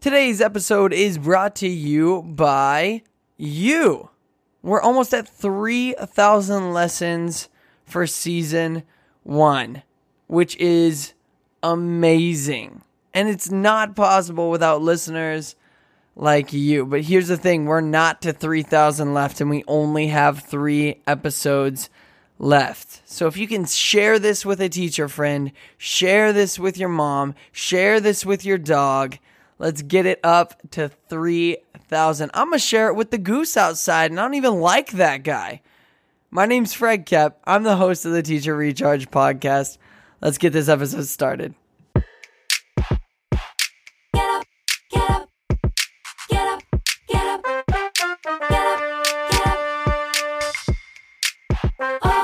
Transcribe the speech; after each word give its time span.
Today's 0.00 0.40
episode 0.40 0.94
is 0.94 1.18
brought 1.18 1.54
to 1.56 1.68
you 1.68 2.22
by 2.22 3.02
you. 3.36 4.08
We're 4.62 4.80
almost 4.80 5.12
at 5.12 5.28
3,000 5.28 6.72
lessons 6.72 7.50
for 7.84 8.06
season 8.06 8.84
one, 9.24 9.82
which 10.26 10.56
is 10.56 11.12
amazing. 11.62 12.80
And 13.12 13.28
it's 13.28 13.50
not 13.50 13.94
possible 13.94 14.50
without 14.50 14.80
listeners 14.80 15.54
like 16.16 16.54
you. 16.54 16.86
But 16.86 17.02
here's 17.02 17.28
the 17.28 17.36
thing 17.36 17.66
we're 17.66 17.82
not 17.82 18.22
to 18.22 18.32
3,000 18.32 19.12
left, 19.12 19.42
and 19.42 19.50
we 19.50 19.64
only 19.68 20.06
have 20.06 20.38
three 20.38 21.02
episodes 21.06 21.90
left. 22.38 23.02
So 23.04 23.26
if 23.26 23.36
you 23.36 23.46
can 23.46 23.66
share 23.66 24.18
this 24.18 24.46
with 24.46 24.62
a 24.62 24.70
teacher 24.70 25.08
friend, 25.08 25.52
share 25.76 26.32
this 26.32 26.58
with 26.58 26.78
your 26.78 26.88
mom, 26.88 27.34
share 27.52 28.00
this 28.00 28.24
with 28.24 28.46
your 28.46 28.56
dog 28.56 29.18
Let's 29.60 29.82
get 29.82 30.06
it 30.06 30.20
up 30.24 30.58
to 30.70 30.88
3,000. 30.88 32.30
I'm 32.32 32.46
going 32.46 32.58
to 32.58 32.58
share 32.58 32.88
it 32.88 32.94
with 32.94 33.10
the 33.10 33.18
goose 33.18 33.58
outside, 33.58 34.10
and 34.10 34.18
I 34.18 34.22
don't 34.22 34.32
even 34.32 34.58
like 34.58 34.92
that 34.92 35.22
guy. 35.22 35.60
My 36.30 36.46
name's 36.46 36.72
Fred 36.72 37.04
Kep. 37.04 37.38
I'm 37.44 37.62
the 37.62 37.76
host 37.76 38.06
of 38.06 38.12
the 38.12 38.22
Teacher 38.22 38.56
Recharge 38.56 39.10
podcast. 39.10 39.76
Let's 40.22 40.38
get 40.38 40.54
this 40.54 40.70
episode 40.70 41.04
started. 41.04 41.54
Teacher 51.80 52.19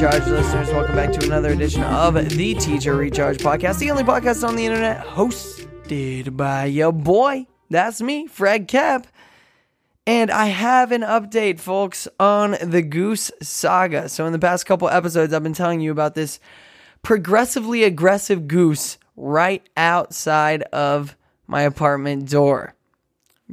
Recharge 0.00 0.28
listeners, 0.28 0.68
welcome 0.68 0.94
back 0.94 1.10
to 1.10 1.26
another 1.26 1.50
edition 1.50 1.82
of 1.82 2.14
the 2.14 2.54
Teacher 2.54 2.94
Recharge 2.94 3.38
podcast, 3.38 3.80
the 3.80 3.90
only 3.90 4.04
podcast 4.04 4.46
on 4.46 4.54
the 4.54 4.64
internet 4.64 5.04
hosted 5.04 6.36
by 6.36 6.66
your 6.66 6.92
boy. 6.92 7.48
That's 7.68 8.00
me, 8.00 8.28
Fred 8.28 8.68
Kep. 8.68 9.08
And 10.06 10.30
I 10.30 10.46
have 10.46 10.92
an 10.92 11.00
update, 11.00 11.58
folks, 11.58 12.06
on 12.20 12.56
the 12.62 12.80
Goose 12.80 13.32
Saga. 13.42 14.08
So, 14.08 14.24
in 14.24 14.32
the 14.32 14.38
past 14.38 14.66
couple 14.66 14.88
episodes, 14.88 15.32
I've 15.32 15.42
been 15.42 15.52
telling 15.52 15.80
you 15.80 15.90
about 15.90 16.14
this 16.14 16.38
progressively 17.02 17.82
aggressive 17.82 18.46
goose 18.46 18.98
right 19.16 19.68
outside 19.76 20.62
of 20.62 21.16
my 21.48 21.62
apartment 21.62 22.30
door 22.30 22.76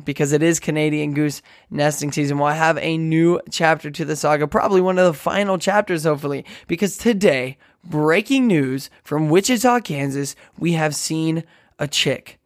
because 0.03 0.33
it 0.33 0.43
is 0.43 0.59
Canadian 0.59 1.13
goose 1.13 1.41
nesting 1.69 2.11
season. 2.11 2.37
We'll 2.37 2.49
have 2.49 2.77
a 2.79 2.97
new 2.97 3.39
chapter 3.49 3.89
to 3.91 4.05
the 4.05 4.15
saga, 4.15 4.47
probably 4.47 4.81
one 4.81 4.99
of 4.99 5.05
the 5.05 5.13
final 5.13 5.57
chapters, 5.57 6.03
hopefully, 6.03 6.45
because 6.67 6.97
today, 6.97 7.57
breaking 7.83 8.47
news 8.47 8.89
from 9.03 9.29
Wichita, 9.29 9.81
Kansas, 9.81 10.35
we 10.57 10.73
have 10.73 10.95
seen 10.95 11.43
a 11.79 11.87
chick. 11.87 12.39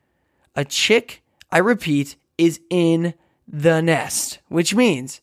A 0.56 0.66
chick, 0.66 1.24
I 1.52 1.60
repeat, 1.60 2.16
is 2.38 2.60
in 2.70 3.14
the 3.48 3.82
nest, 3.82 4.40
which 4.48 4.76
means 4.76 5.22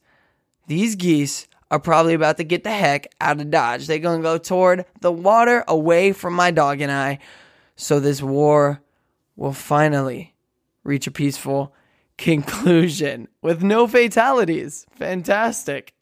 these 0.66 0.96
geese 0.96 1.46
are 1.70 1.78
probably 1.78 2.14
about 2.14 2.36
to 2.36 2.44
get 2.44 2.64
the 2.64 2.70
heck 2.70 3.08
out 3.20 3.40
of 3.40 3.50
Dodge. 3.50 3.86
They're 3.86 3.98
going 3.98 4.20
to 4.20 4.22
go 4.22 4.38
toward 4.38 4.84
the 5.00 5.12
water 5.12 5.64
away 5.66 6.12
from 6.12 6.34
my 6.34 6.50
dog 6.50 6.80
and 6.80 6.92
I. 6.92 7.18
So 7.76 8.00
this 8.00 8.22
war 8.22 8.80
will 9.36 9.52
finally 9.52 10.34
reach 10.84 11.06
a 11.06 11.10
peaceful 11.10 11.74
conclusion 12.18 13.28
with 13.42 13.62
no 13.62 13.86
fatalities. 13.86 14.86
Fantastic. 14.92 15.94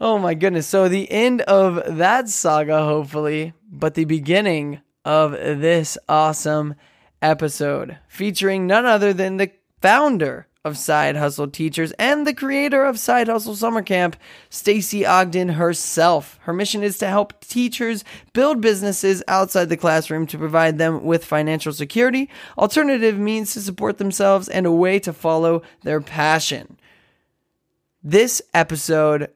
Oh 0.00 0.18
my 0.18 0.34
goodness. 0.34 0.66
So, 0.66 0.88
the 0.88 1.10
end 1.10 1.42
of 1.42 1.96
that 1.98 2.28
saga, 2.28 2.82
hopefully, 2.84 3.52
but 3.70 3.94
the 3.94 4.04
beginning 4.04 4.80
of 5.04 5.32
this 5.32 5.96
awesome 6.08 6.74
episode 7.22 7.98
featuring 8.08 8.66
none 8.66 8.84
other 8.84 9.12
than 9.12 9.36
the 9.36 9.50
founder 9.80 10.46
of 10.64 10.78
Side 10.78 11.16
Hustle 11.16 11.48
Teachers 11.48 11.92
and 11.98 12.26
the 12.26 12.32
creator 12.32 12.86
of 12.86 12.98
Side 12.98 13.28
Hustle 13.28 13.54
Summer 13.54 13.82
Camp, 13.82 14.16
Stacy 14.48 15.04
Ogden 15.04 15.50
herself. 15.50 16.38
Her 16.44 16.54
mission 16.54 16.82
is 16.82 16.96
to 16.98 17.06
help 17.06 17.38
teachers 17.40 18.02
build 18.32 18.62
businesses 18.62 19.22
outside 19.28 19.68
the 19.68 19.76
classroom 19.76 20.26
to 20.26 20.38
provide 20.38 20.78
them 20.78 21.04
with 21.04 21.22
financial 21.22 21.74
security, 21.74 22.30
alternative 22.56 23.18
means 23.18 23.52
to 23.52 23.60
support 23.60 23.98
themselves, 23.98 24.48
and 24.48 24.64
a 24.64 24.72
way 24.72 24.98
to 25.00 25.12
follow 25.12 25.60
their 25.82 26.00
passion. 26.00 26.78
This 28.02 28.40
episode 28.54 29.30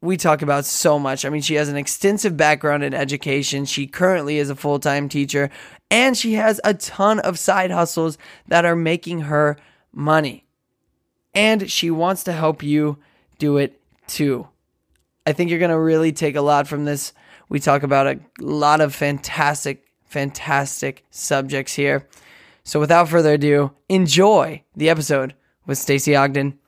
we 0.00 0.16
talk 0.16 0.42
about 0.42 0.64
so 0.64 0.98
much. 0.98 1.24
I 1.24 1.30
mean, 1.30 1.42
she 1.42 1.54
has 1.54 1.68
an 1.68 1.76
extensive 1.76 2.36
background 2.36 2.82
in 2.82 2.92
education. 2.92 3.66
She 3.66 3.86
currently 3.86 4.38
is 4.38 4.50
a 4.50 4.56
full 4.56 4.80
time 4.80 5.08
teacher, 5.08 5.48
and 5.92 6.16
she 6.16 6.34
has 6.34 6.60
a 6.64 6.74
ton 6.74 7.20
of 7.20 7.38
side 7.38 7.70
hustles 7.70 8.18
that 8.48 8.64
are 8.64 8.76
making 8.76 9.20
her 9.20 9.56
money 9.92 10.45
and 11.36 11.70
she 11.70 11.90
wants 11.90 12.24
to 12.24 12.32
help 12.32 12.62
you 12.62 12.96
do 13.38 13.58
it 13.58 13.78
too. 14.06 14.48
I 15.26 15.32
think 15.32 15.50
you're 15.50 15.58
going 15.58 15.70
to 15.70 15.78
really 15.78 16.10
take 16.10 16.34
a 16.34 16.40
lot 16.40 16.66
from 16.66 16.86
this. 16.86 17.12
We 17.50 17.60
talk 17.60 17.82
about 17.82 18.06
a 18.06 18.18
lot 18.40 18.80
of 18.80 18.94
fantastic, 18.94 19.84
fantastic 20.06 21.04
subjects 21.10 21.74
here. 21.74 22.08
So 22.64 22.80
without 22.80 23.10
further 23.10 23.34
ado, 23.34 23.72
enjoy 23.88 24.62
the 24.74 24.88
episode 24.88 25.34
with 25.66 25.78
Stacy 25.78 26.16
Ogden. 26.16 26.58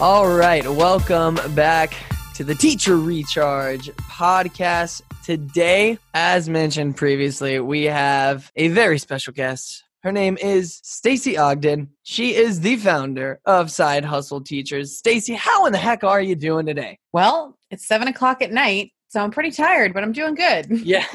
All 0.00 0.28
right, 0.28 0.68
welcome 0.68 1.38
back 1.54 1.94
to 2.34 2.42
the 2.42 2.54
Teacher 2.54 2.96
Recharge 2.96 3.90
podcast. 4.10 5.02
Today, 5.24 5.98
as 6.14 6.48
mentioned 6.48 6.96
previously, 6.96 7.60
we 7.60 7.84
have 7.84 8.50
a 8.56 8.68
very 8.68 8.98
special 8.98 9.32
guest. 9.32 9.84
Her 10.02 10.10
name 10.10 10.36
is 10.42 10.80
Stacy 10.82 11.38
Ogden. 11.38 11.90
She 12.02 12.34
is 12.34 12.60
the 12.60 12.74
founder 12.74 13.40
of 13.46 13.70
Side 13.70 14.04
Hustle 14.04 14.40
Teachers. 14.40 14.98
Stacy, 14.98 15.34
how 15.34 15.66
in 15.66 15.72
the 15.72 15.78
heck 15.78 16.02
are 16.02 16.20
you 16.20 16.34
doing 16.34 16.66
today? 16.66 16.98
Well, 17.12 17.56
it's 17.70 17.86
seven 17.86 18.08
o'clock 18.08 18.42
at 18.42 18.50
night, 18.50 18.92
so 19.06 19.20
I'm 19.20 19.30
pretty 19.30 19.52
tired, 19.52 19.94
but 19.94 20.02
I'm 20.02 20.12
doing 20.12 20.34
good. 20.34 20.66
Yeah, 20.84 21.06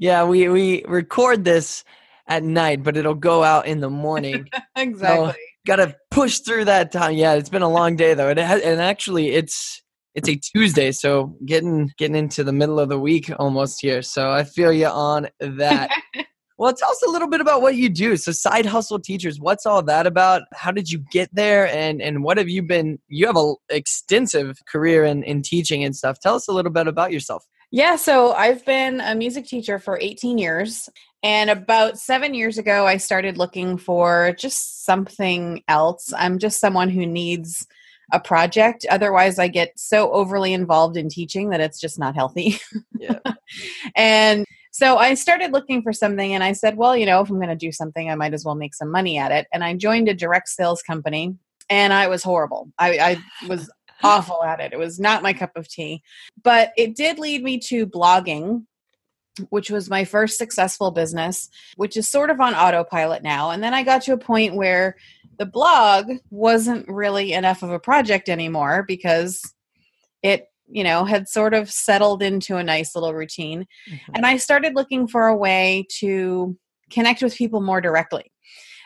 yeah, 0.00 0.24
we 0.24 0.48
we 0.48 0.84
record 0.86 1.44
this 1.44 1.84
at 2.26 2.42
night, 2.42 2.82
but 2.82 2.96
it'll 2.96 3.14
go 3.14 3.44
out 3.44 3.66
in 3.66 3.80
the 3.80 3.90
morning. 3.90 4.48
exactly. 4.76 5.32
So, 5.32 5.36
gotta 5.66 5.96
push 6.10 6.40
through 6.40 6.66
that 6.66 6.92
time. 6.92 7.14
Yeah, 7.14 7.34
it's 7.34 7.48
been 7.48 7.62
a 7.62 7.68
long 7.68 7.96
day 7.96 8.14
though. 8.14 8.28
It 8.28 8.38
has, 8.38 8.62
and 8.62 8.80
actually, 8.80 9.30
it's 9.30 9.82
it's 10.14 10.28
a 10.28 10.36
Tuesday, 10.36 10.92
so 10.92 11.36
getting 11.46 11.90
getting 11.98 12.16
into 12.16 12.44
the 12.44 12.52
middle 12.52 12.78
of 12.78 12.88
the 12.88 12.98
week 12.98 13.30
almost 13.38 13.80
here. 13.80 14.02
So 14.02 14.30
I 14.30 14.44
feel 14.44 14.72
you 14.72 14.86
on 14.86 15.28
that. 15.40 15.90
well, 16.58 16.72
tell 16.74 16.90
us 16.90 17.02
a 17.06 17.10
little 17.10 17.28
bit 17.28 17.40
about 17.40 17.62
what 17.62 17.76
you 17.76 17.88
do. 17.88 18.16
So 18.16 18.32
side 18.32 18.66
hustle 18.66 19.00
teachers, 19.00 19.40
what's 19.40 19.64
all 19.64 19.82
that 19.84 20.06
about? 20.06 20.42
How 20.52 20.70
did 20.70 20.90
you 20.90 21.02
get 21.10 21.30
there 21.32 21.66
and 21.68 22.02
and 22.02 22.22
what 22.22 22.38
have 22.38 22.48
you 22.48 22.62
been 22.62 22.98
you 23.08 23.26
have 23.26 23.36
a 23.36 23.54
extensive 23.70 24.58
career 24.68 25.04
in 25.04 25.22
in 25.22 25.42
teaching 25.42 25.82
and 25.84 25.96
stuff. 25.96 26.18
Tell 26.20 26.34
us 26.34 26.48
a 26.48 26.52
little 26.52 26.72
bit 26.72 26.86
about 26.86 27.12
yourself. 27.12 27.44
Yeah, 27.74 27.96
so 27.96 28.32
I've 28.34 28.66
been 28.66 29.00
a 29.00 29.14
music 29.14 29.46
teacher 29.46 29.78
for 29.78 29.98
18 29.98 30.36
years. 30.36 30.90
And 31.22 31.50
about 31.50 31.98
seven 31.98 32.34
years 32.34 32.58
ago, 32.58 32.86
I 32.86 32.96
started 32.96 33.38
looking 33.38 33.78
for 33.78 34.34
just 34.38 34.84
something 34.84 35.62
else. 35.68 36.12
I'm 36.16 36.38
just 36.38 36.58
someone 36.58 36.88
who 36.88 37.06
needs 37.06 37.66
a 38.12 38.20
project. 38.20 38.84
Otherwise, 38.90 39.38
I 39.38 39.48
get 39.48 39.72
so 39.78 40.12
overly 40.12 40.52
involved 40.52 40.96
in 40.96 41.08
teaching 41.08 41.50
that 41.50 41.60
it's 41.60 41.80
just 41.80 41.98
not 41.98 42.14
healthy. 42.14 42.58
Yeah. 42.98 43.18
and 43.96 44.46
so 44.70 44.96
I 44.96 45.14
started 45.14 45.50
looking 45.50 45.82
for 45.82 45.92
something 45.92 46.32
and 46.32 46.44
I 46.44 46.52
said, 46.52 46.76
well, 46.76 46.96
you 46.96 47.04
know, 47.04 47.20
if 47.20 47.28
I'm 47.28 47.36
going 47.36 47.48
to 47.48 47.56
do 47.56 47.72
something, 47.72 48.08
I 48.08 48.14
might 48.14 48.32
as 48.32 48.44
well 48.44 48.54
make 48.54 48.74
some 48.74 48.92
money 48.92 49.18
at 49.18 49.32
it. 49.32 49.48
And 49.52 49.64
I 49.64 49.74
joined 49.74 50.08
a 50.08 50.14
direct 50.14 50.48
sales 50.48 50.82
company 50.82 51.34
and 51.68 51.92
I 51.92 52.06
was 52.06 52.22
horrible. 52.22 52.70
I, 52.78 52.98
I 53.42 53.48
was 53.48 53.68
awful 54.04 54.44
at 54.44 54.60
it. 54.60 54.72
It 54.72 54.78
was 54.78 55.00
not 55.00 55.24
my 55.24 55.32
cup 55.32 55.56
of 55.56 55.68
tea. 55.68 56.02
But 56.44 56.72
it 56.76 56.94
did 56.94 57.18
lead 57.18 57.42
me 57.42 57.58
to 57.58 57.86
blogging, 57.86 58.66
which 59.48 59.70
was 59.70 59.88
my 59.88 60.04
first 60.04 60.38
successful 60.38 60.90
business, 60.90 61.48
which 61.76 61.96
is 61.96 62.08
sort 62.08 62.30
of 62.30 62.40
on 62.40 62.54
autopilot 62.54 63.22
now. 63.22 63.50
And 63.50 63.62
then 63.62 63.74
I 63.74 63.82
got 63.82 64.02
to 64.02 64.12
a 64.12 64.18
point 64.18 64.54
where 64.54 64.96
the 65.38 65.46
blog 65.46 66.10
wasn't 66.30 66.86
really 66.88 67.32
enough 67.32 67.62
of 67.62 67.70
a 67.70 67.80
project 67.80 68.28
anymore 68.28 68.84
because 68.86 69.42
it 70.22 70.46
you 70.68 70.84
know 70.84 71.04
had 71.04 71.28
sort 71.28 71.54
of 71.54 71.70
settled 71.70 72.22
into 72.22 72.56
a 72.56 72.64
nice 72.64 72.94
little 72.94 73.12
routine 73.12 73.66
mm-hmm. 73.90 74.12
and 74.14 74.24
i 74.24 74.36
started 74.36 74.74
looking 74.74 75.08
for 75.08 75.26
a 75.26 75.36
way 75.36 75.84
to 75.90 76.56
connect 76.90 77.22
with 77.22 77.34
people 77.34 77.60
more 77.60 77.80
directly 77.80 78.30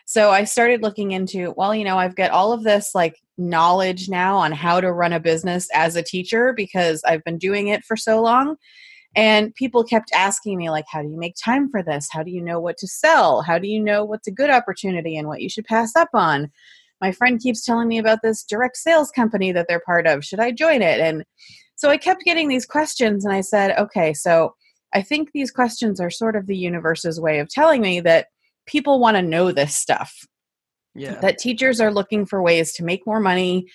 so 0.06 0.31
i 0.31 0.44
started 0.44 0.82
looking 0.82 1.12
into 1.12 1.52
well 1.56 1.75
you 1.75 1.84
know 1.84 1.98
i've 1.98 2.16
got 2.16 2.31
all 2.31 2.52
of 2.52 2.64
this 2.64 2.94
like 2.94 3.20
knowledge 3.37 4.08
now 4.08 4.37
on 4.37 4.50
how 4.50 4.81
to 4.81 4.90
run 4.90 5.12
a 5.12 5.20
business 5.20 5.69
as 5.75 5.94
a 5.94 6.02
teacher 6.02 6.54
because 6.54 7.02
i've 7.04 7.22
been 7.25 7.38
doing 7.38 7.69
it 7.69 7.84
for 7.84 7.96
so 7.96 8.22
long 8.22 8.56
And 9.17 9.55
people 9.55 9.83
kept 9.83 10.13
asking 10.15 10.59
me, 10.59 10.71
like, 10.71 10.85
how 10.89 11.03
do 11.03 11.09
you 11.09 11.19
make 11.19 11.35
time 11.43 11.69
for 11.71 11.83
this? 11.83 12.09
How 12.13 12.23
do 12.23 12.31
you 12.31 12.43
know 12.43 12.61
what 12.61 12.77
to 12.79 12.87
sell? 12.87 13.41
How 13.41 13.59
do 13.59 13.67
you 13.67 13.81
know 13.81 14.05
what's 14.05 14.29
a 14.29 14.33
good 14.33 14.51
opportunity 14.51 15.17
and 15.17 15.27
what 15.27 15.41
you 15.41 15.49
should 15.49 15.65
pass 15.65 15.97
up 15.97 16.11
on? 16.13 16.53
My 17.01 17.13
friend 17.13 17.41
keeps 17.41 17.65
telling 17.65 17.89
me 17.89 17.99
about 17.99 18.21
this 18.23 18.45
direct 18.45 18.77
sales 18.77 19.11
company 19.11 19.53
that 19.53 19.67
they're 19.69 19.81
part 19.81 20.07
of. 20.07 20.25
Should 20.25 20.41
I 20.41 20.53
join 20.53 20.83
it? 20.83 21.01
And 21.01 21.25
so 21.75 21.91
I 21.91 21.97
kept 21.97 22.25
getting 22.25 22.49
these 22.49 22.67
questions, 22.67 23.25
and 23.25 23.35
I 23.35 23.41
said, 23.41 23.79
okay, 23.79 24.13
so 24.15 24.55
I 24.95 25.03
think 25.03 25.33
these 25.33 25.51
questions 25.51 26.01
are 26.01 26.11
sort 26.11 26.37
of 26.37 26.47
the 26.47 26.57
universe's 26.57 27.21
way 27.21 27.39
of 27.39 27.49
telling 27.49 27.83
me 27.83 28.01
that 28.01 28.29
people 28.67 29.01
want 29.01 29.17
to 29.17 29.23
know 29.23 29.51
this 29.51 29.75
stuff. 29.75 30.15
Yeah. 30.95 31.21
That 31.21 31.39
teachers 31.39 31.81
are 31.81 31.93
looking 31.93 32.25
for 32.25 32.43
ways 32.43 32.73
to 32.75 32.85
make 32.85 33.07
more 33.07 33.21
money, 33.21 33.67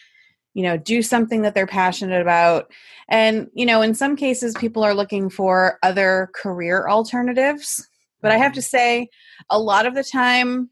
you 0.54 0.64
know, 0.64 0.78
do 0.78 1.02
something 1.02 1.42
that 1.44 1.54
they're 1.54 1.68
passionate 1.68 2.22
about. 2.22 2.72
And, 3.10 3.50
you 3.54 3.66
know, 3.66 3.82
in 3.82 3.94
some 3.94 4.16
cases, 4.16 4.56
people 4.58 4.84
are 4.84 4.94
looking 4.94 5.30
for 5.30 5.80
other 5.84 6.30
career 6.36 6.88
alternatives. 6.88 7.88
But 8.22 8.32
I 8.32 8.38
have 8.38 8.54
to 8.54 8.62
say, 8.62 9.10
a 9.50 9.60
lot 9.60 9.88
of 9.88 9.96
the 9.96 10.04
time, 10.04 10.70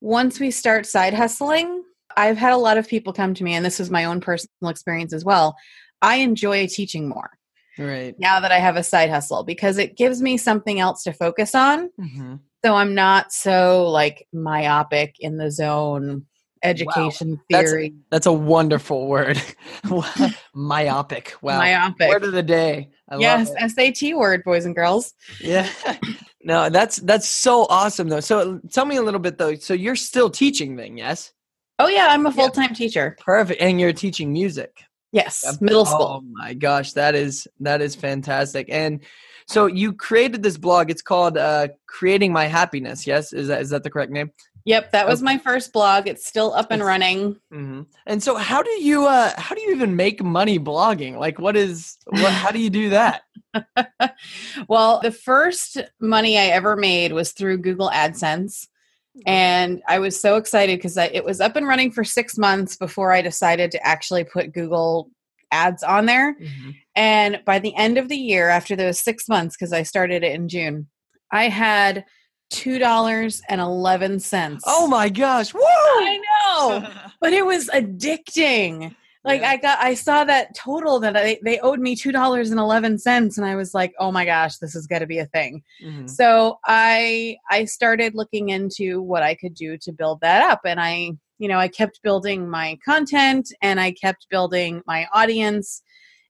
once 0.00 0.38
we 0.38 0.50
start 0.50 0.84
side 0.84 1.14
hustling, 1.14 1.82
I've 2.16 2.36
had 2.36 2.52
a 2.52 2.58
lot 2.58 2.76
of 2.76 2.86
people 2.86 3.12
come 3.12 3.32
to 3.34 3.44
me, 3.44 3.54
and 3.54 3.64
this 3.64 3.80
is 3.80 3.90
my 3.90 4.04
own 4.04 4.20
personal 4.20 4.68
experience 4.68 5.14
as 5.14 5.24
well. 5.24 5.56
I 6.02 6.16
enjoy 6.16 6.66
teaching 6.66 7.08
more 7.08 7.30
right. 7.78 8.14
now 8.18 8.40
that 8.40 8.52
I 8.52 8.58
have 8.58 8.76
a 8.76 8.82
side 8.82 9.08
hustle 9.08 9.44
because 9.44 9.78
it 9.78 9.96
gives 9.96 10.20
me 10.20 10.36
something 10.36 10.78
else 10.78 11.02
to 11.04 11.12
focus 11.12 11.54
on. 11.54 11.90
hmm 11.98 12.34
So 12.62 12.74
I'm 12.74 12.94
not 12.94 13.32
so 13.32 13.88
like 13.88 14.26
myopic 14.32 15.16
in 15.20 15.38
the 15.38 15.50
zone 15.50 16.26
education 16.64 17.40
That's- 17.50 17.70
theory. 17.70 17.94
That's 18.10 18.26
a 18.26 18.32
wonderful 18.32 19.06
word. 19.06 19.40
Myopic. 20.54 21.34
Wow. 21.42 21.58
Myopic. 21.58 22.08
Word 22.08 22.24
of 22.24 22.32
the 22.32 22.42
day. 22.42 22.90
I 23.08 23.18
yes. 23.18 23.52
SAT 23.74 24.16
word, 24.16 24.42
boys 24.44 24.64
and 24.64 24.74
girls. 24.74 25.14
Yeah. 25.40 25.68
no, 26.42 26.70
that's 26.70 26.96
that's 26.96 27.28
so 27.28 27.66
awesome 27.68 28.08
though. 28.08 28.20
So 28.20 28.60
tell 28.72 28.86
me 28.86 28.96
a 28.96 29.02
little 29.02 29.20
bit 29.20 29.38
though. 29.38 29.54
So 29.56 29.74
you're 29.74 29.96
still 29.96 30.30
teaching 30.30 30.76
then, 30.76 30.96
yes? 30.96 31.32
Oh 31.78 31.88
yeah, 31.88 32.08
I'm 32.10 32.26
a 32.26 32.32
full 32.32 32.50
time 32.50 32.74
teacher. 32.74 33.16
Perfect. 33.20 33.60
And 33.60 33.80
you're 33.80 33.92
teaching 33.92 34.32
music. 34.32 34.80
Yes, 35.12 35.42
Yep. 35.44 35.60
middle 35.60 35.84
school. 35.84 36.22
Oh 36.22 36.24
my 36.32 36.54
gosh, 36.54 36.92
that 36.94 37.14
is 37.14 37.46
that 37.60 37.80
is 37.82 37.94
fantastic. 37.94 38.66
And 38.70 39.00
so 39.46 39.66
you 39.66 39.92
created 39.92 40.42
this 40.42 40.56
blog. 40.56 40.90
It's 40.90 41.02
called 41.02 41.36
uh 41.36 41.68
Creating 41.86 42.32
My 42.32 42.46
Happiness. 42.46 43.06
Yes, 43.06 43.32
is 43.32 43.48
that 43.48 43.60
is 43.60 43.70
that 43.70 43.82
the 43.82 43.90
correct 43.90 44.10
name? 44.10 44.30
Yep, 44.66 44.92
that 44.92 45.06
was 45.06 45.20
my 45.20 45.36
first 45.36 45.72
blog. 45.72 46.08
It's 46.08 46.26
still 46.26 46.54
up 46.54 46.70
and 46.70 46.82
running. 46.82 47.36
hmm 47.52 47.82
And 48.06 48.22
so 48.22 48.36
how 48.36 48.62
do 48.62 48.70
you 48.70 49.06
uh 49.06 49.32
how 49.36 49.54
do 49.54 49.60
you 49.60 49.72
even 49.72 49.96
make 49.96 50.22
money 50.22 50.58
blogging? 50.58 51.18
Like 51.18 51.38
what 51.38 51.56
is 51.56 51.98
what 52.06 52.32
how 52.32 52.50
do 52.50 52.58
you 52.58 52.70
do 52.70 52.90
that? 52.90 53.22
well, 54.68 55.00
the 55.00 55.12
first 55.12 55.78
money 56.00 56.38
I 56.38 56.46
ever 56.46 56.76
made 56.76 57.12
was 57.12 57.32
through 57.32 57.58
Google 57.58 57.90
AdSense. 57.90 58.66
And 59.26 59.80
I 59.86 60.00
was 60.00 60.20
so 60.20 60.36
excited 60.36 60.78
because 60.78 60.96
it 60.96 61.24
was 61.24 61.40
up 61.40 61.54
and 61.54 61.68
running 61.68 61.92
for 61.92 62.02
six 62.02 62.36
months 62.36 62.76
before 62.76 63.12
I 63.12 63.22
decided 63.22 63.70
to 63.72 63.86
actually 63.86 64.24
put 64.24 64.52
Google 64.52 65.10
ads 65.52 65.84
on 65.84 66.06
there. 66.06 66.34
Mhm. 66.34 66.74
And 66.96 67.40
by 67.44 67.60
the 67.60 67.76
end 67.76 67.96
of 67.96 68.08
the 68.08 68.16
year, 68.16 68.48
after 68.48 68.74
those 68.74 68.98
six 68.98 69.28
months, 69.28 69.56
because 69.56 69.72
I 69.72 69.84
started 69.84 70.24
it 70.24 70.32
in 70.32 70.48
June, 70.48 70.88
I 71.30 71.48
had 71.48 72.04
two 72.54 72.78
dollars 72.78 73.42
and 73.48 73.60
eleven 73.60 74.18
cents. 74.20 74.64
Oh 74.66 74.86
my 74.86 75.08
gosh. 75.08 75.52
Woo! 75.52 75.60
I 75.62 76.20
know, 76.54 76.88
but 77.20 77.32
it 77.32 77.44
was 77.44 77.68
addicting. 77.68 78.94
Like 79.24 79.40
Yeah. 79.40 79.50
I 79.50 79.56
got, 79.56 79.78
I 79.80 79.94
saw 79.94 80.24
that 80.24 80.54
total 80.54 81.00
that 81.00 81.16
I, 81.16 81.38
they 81.42 81.58
owed 81.60 81.80
me 81.80 81.96
two 81.96 82.12
dollars 82.12 82.50
and 82.50 82.60
eleven 82.60 82.98
cents, 82.98 83.38
and 83.38 83.46
I 83.46 83.56
was 83.56 83.72
like, 83.74 83.94
"Oh 83.98 84.12
my 84.12 84.24
gosh, 84.24 84.58
this 84.58 84.74
is 84.74 84.86
going 84.86 85.00
to 85.00 85.06
be 85.06 85.18
a 85.18 85.26
thing." 85.26 85.62
Mhm. 85.82 86.08
So 86.08 86.58
I 86.66 87.36
I 87.50 87.64
started 87.64 88.14
looking 88.14 88.50
into 88.50 89.00
what 89.00 89.22
I 89.22 89.34
could 89.34 89.54
do 89.54 89.78
to 89.78 89.92
build 89.92 90.20
that 90.20 90.42
up, 90.50 90.60
and 90.66 90.78
I, 90.80 91.12
you 91.38 91.48
know, 91.48 91.58
I 91.58 91.68
kept 91.68 92.02
building 92.02 92.48
my 92.50 92.78
content, 92.84 93.50
and 93.62 93.80
I 93.80 93.92
kept 93.92 94.26
building 94.30 94.82
my 94.86 95.06
audience, 95.14 95.82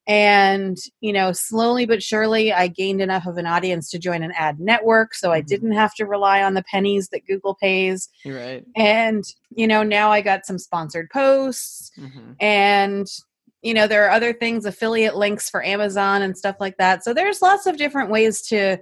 and 0.06 0.76
you 1.00 1.12
know, 1.12 1.32
slowly 1.32 1.86
but 1.86 2.02
surely, 2.02 2.52
I 2.52 2.68
gained 2.68 3.00
enough 3.00 3.26
of 3.26 3.36
an 3.38 3.46
audience 3.46 3.90
to 3.90 3.98
join 3.98 4.22
an 4.22 4.32
ad 4.36 4.60
network, 4.60 5.14
so 5.14 5.32
I 5.32 5.40
Mhm. 5.42 5.46
didn't 5.46 5.72
have 5.72 5.94
to 5.94 6.04
rely 6.06 6.42
on 6.42 6.54
the 6.54 6.62
pennies 6.64 7.08
that 7.08 7.26
Google 7.26 7.54
pays. 7.54 8.08
You're 8.24 8.36
right. 8.38 8.64
And, 8.76 9.24
you 9.54 9.66
know, 9.66 9.82
now 9.82 10.10
I 10.10 10.20
got 10.20 10.46
some 10.46 10.58
sponsored 10.58 11.08
posts 11.10 11.90
Mhm. 11.98 12.36
and, 12.40 13.06
you 13.62 13.72
know, 13.72 13.86
there 13.86 14.04
are 14.06 14.10
other 14.10 14.32
things, 14.34 14.66
affiliate 14.66 15.16
links 15.16 15.48
for 15.48 15.64
Amazon 15.64 16.20
and 16.22 16.36
stuff 16.36 16.56
like 16.60 16.76
that. 16.78 17.02
So 17.04 17.14
there's 17.14 17.40
lots 17.40 17.66
of 17.66 17.76
different 17.78 18.10
ways 18.10 18.42
to 18.48 18.78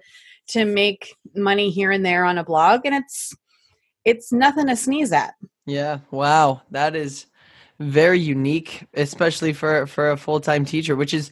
to 0.48 0.64
make 0.64 1.14
money 1.36 1.70
here 1.70 1.92
and 1.92 2.04
there 2.04 2.24
on 2.24 2.36
a 2.36 2.42
blog 2.44 2.80
and 2.84 2.94
it's 2.96 3.32
it's 4.04 4.32
nothing 4.32 4.66
to 4.66 4.74
sneeze 4.74 5.12
at. 5.12 5.34
Yeah. 5.66 5.98
Wow. 6.10 6.62
That 6.72 6.96
is 6.96 7.26
very 7.78 8.18
unique, 8.18 8.86
especially 8.94 9.52
for 9.52 9.86
for 9.86 10.10
a 10.10 10.16
full 10.16 10.40
time 10.40 10.64
teacher, 10.64 10.96
which 10.96 11.14
is 11.14 11.30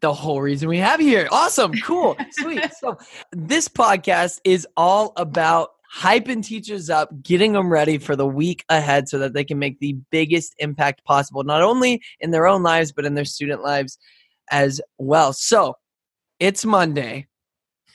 the 0.00 0.12
whole 0.12 0.40
reason 0.40 0.68
we 0.68 0.78
have 0.78 1.00
you 1.00 1.08
here. 1.08 1.28
Awesome. 1.30 1.72
Cool. 1.84 2.16
Sweet. 2.32 2.72
So 2.80 2.98
this 3.32 3.68
podcast 3.68 4.40
is 4.44 4.66
all 4.76 5.12
about 5.16 5.70
hyping 5.94 6.44
teachers 6.44 6.90
up, 6.90 7.22
getting 7.22 7.52
them 7.52 7.70
ready 7.70 7.98
for 7.98 8.16
the 8.16 8.26
week 8.26 8.64
ahead 8.68 9.08
so 9.08 9.18
that 9.18 9.32
they 9.32 9.44
can 9.44 9.58
make 9.58 9.78
the 9.78 9.96
biggest 10.10 10.54
impact 10.58 11.04
possible, 11.04 11.44
not 11.44 11.62
only 11.62 12.02
in 12.20 12.30
their 12.30 12.46
own 12.46 12.62
lives, 12.62 12.92
but 12.92 13.04
in 13.04 13.14
their 13.14 13.24
student 13.24 13.62
lives 13.62 13.98
as 14.50 14.80
well. 14.98 15.32
So 15.32 15.76
it's 16.40 16.64
Monday. 16.64 17.26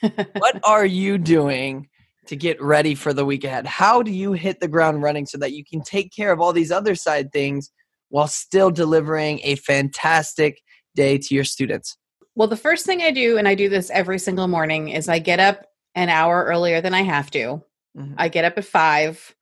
what 0.38 0.60
are 0.64 0.84
you 0.84 1.18
doing 1.18 1.88
to 2.26 2.36
get 2.36 2.60
ready 2.62 2.94
for 2.94 3.12
the 3.12 3.24
week 3.24 3.44
ahead? 3.44 3.66
How 3.66 4.02
do 4.02 4.10
you 4.10 4.32
hit 4.32 4.60
the 4.60 4.68
ground 4.68 5.02
running 5.02 5.26
so 5.26 5.38
that 5.38 5.52
you 5.52 5.64
can 5.64 5.82
take 5.82 6.12
care 6.14 6.32
of 6.32 6.40
all 6.40 6.52
these 6.52 6.70
other 6.72 6.94
side 6.94 7.32
things 7.32 7.70
while 8.08 8.28
still 8.28 8.70
delivering 8.70 9.40
a 9.42 9.56
fantastic 9.56 10.60
day 10.94 11.18
to 11.18 11.34
your 11.34 11.44
students? 11.44 11.96
Well, 12.34 12.48
the 12.48 12.56
first 12.56 12.86
thing 12.86 13.02
I 13.02 13.10
do 13.10 13.38
and 13.38 13.46
I 13.46 13.54
do 13.54 13.68
this 13.68 13.90
every 13.90 14.18
single 14.18 14.48
morning 14.48 14.88
is 14.88 15.08
I 15.08 15.18
get 15.18 15.40
up 15.40 15.66
an 15.94 16.08
hour 16.08 16.44
earlier 16.44 16.80
than 16.80 16.94
I 16.94 17.02
have 17.02 17.30
to. 17.32 17.62
Mhm. 17.96 18.14
I 18.18 18.28
get 18.28 18.44
up 18.44 18.58
at 18.58 18.64
five 18.64 19.34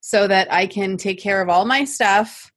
so 0.00 0.26
that 0.26 0.52
I 0.52 0.66
can 0.66 0.96
take 0.96 1.20
care 1.20 1.42
of 1.42 1.48
all 1.48 1.66
my 1.66 1.84
stuff. 1.84 2.50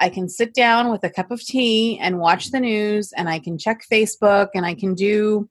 I 0.00 0.08
can 0.08 0.28
sit 0.28 0.52
down 0.52 0.90
with 0.90 1.04
a 1.04 1.10
cup 1.10 1.30
of 1.30 1.40
tea 1.40 1.98
and 2.00 2.18
watch 2.18 2.50
the 2.50 2.60
news, 2.60 3.12
and 3.16 3.28
I 3.28 3.38
can 3.38 3.56
check 3.56 3.82
Facebook 3.90 4.48
and 4.54 4.66
I 4.66 4.74
can 4.74 4.94
do, 4.94 5.48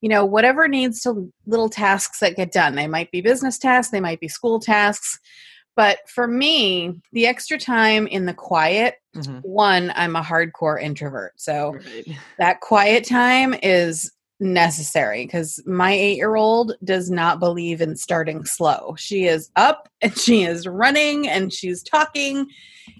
you 0.00 0.08
know, 0.08 0.24
whatever 0.24 0.68
needs 0.68 1.00
to 1.02 1.32
little 1.46 1.68
tasks 1.68 2.20
that 2.20 2.36
get 2.36 2.52
done. 2.52 2.74
They 2.74 2.86
might 2.86 3.10
be 3.10 3.20
business 3.20 3.58
tasks, 3.58 3.90
they 3.90 4.00
might 4.00 4.20
be 4.20 4.28
school 4.28 4.60
tasks. 4.60 5.18
But 5.76 5.98
for 6.08 6.26
me, 6.26 7.00
the 7.12 7.26
extra 7.26 7.56
time 7.58 8.06
in 8.08 8.26
the 8.26 8.34
quiet, 8.34 8.96
Mhm. 9.16 9.42
one, 9.44 9.92
I'm 9.94 10.16
a 10.16 10.22
hardcore 10.22 10.80
introvert. 10.82 11.34
So 11.36 11.74
Right. 11.74 12.06
that 12.38 12.60
quiet 12.60 13.04
time 13.04 13.54
is 13.62 14.10
necessary 14.40 15.24
because 15.24 15.60
my 15.66 15.92
eight 15.92 16.16
year 16.16 16.36
old 16.36 16.74
does 16.84 17.10
not 17.10 17.40
believe 17.40 17.80
in 17.80 17.96
starting 17.96 18.44
slow. 18.44 18.94
She 18.96 19.24
is 19.26 19.50
up 19.56 19.88
and 20.00 20.16
she 20.16 20.42
is 20.44 20.66
running 20.66 21.28
and 21.28 21.52
she's 21.52 21.82
talking 21.82 22.46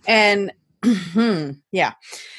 and 0.07 0.53
yeah. 1.73 1.93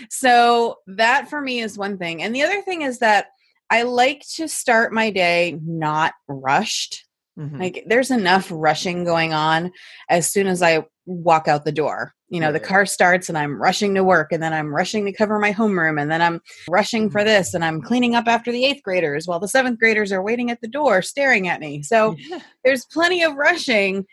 So 0.10 0.78
that 0.88 1.30
for 1.30 1.42
me 1.42 1.60
is 1.60 1.78
one 1.78 1.98
thing. 1.98 2.22
And 2.24 2.34
the 2.34 2.44
other 2.44 2.62
thing 2.62 2.82
is 2.82 3.00
that 3.00 3.28
I 3.70 3.84
like 3.84 4.24
to 4.36 4.48
start 4.48 4.94
my 4.94 5.10
day 5.12 5.58
not 5.64 6.14
rushed. 6.28 7.06
Mhm. 7.38 7.60
Like 7.60 7.84
there's 7.88 8.12
enough 8.12 8.48
rushing 8.52 9.04
going 9.06 9.34
on 9.34 9.72
as 10.10 10.28
soon 10.32 10.48
as 10.48 10.62
I 10.62 10.86
walk 11.06 11.48
out 11.48 11.66
the 11.66 11.72
door. 11.72 12.14
You 12.28 12.40
know, 12.40 12.52
the 12.52 12.60
car 12.60 12.86
starts 12.86 13.30
and 13.30 13.38
I'm 13.38 13.60
rushing 13.60 13.96
to 13.96 14.04
work 14.04 14.32
and 14.32 14.44
then 14.44 14.54
I'm 14.54 14.74
rushing 14.74 15.06
to 15.06 15.14
cover 15.14 15.40
my 15.40 15.52
homeroom 15.52 16.00
and 16.00 16.12
then 16.12 16.22
I'm 16.22 16.42
rushing 16.70 17.10
for 17.10 17.24
this 17.24 17.54
and 17.56 17.64
I'm 17.66 17.82
cleaning 17.82 18.14
up 18.14 18.28
after 18.28 18.52
the 18.52 18.66
eighth 18.66 18.84
graders 18.84 19.26
while 19.28 19.40
the 19.40 19.48
seventh 19.48 19.80
graders 19.80 20.12
are 20.12 20.22
waiting 20.22 20.52
at 20.52 20.62
the 20.62 20.68
door 20.68 21.02
staring 21.02 21.48
at 21.48 21.60
me. 21.60 21.82
So 21.82 22.16
Yeah. 22.20 22.40
there's 22.64 22.86
plenty 22.86 23.24
of 23.24 23.36
rushing 23.36 24.06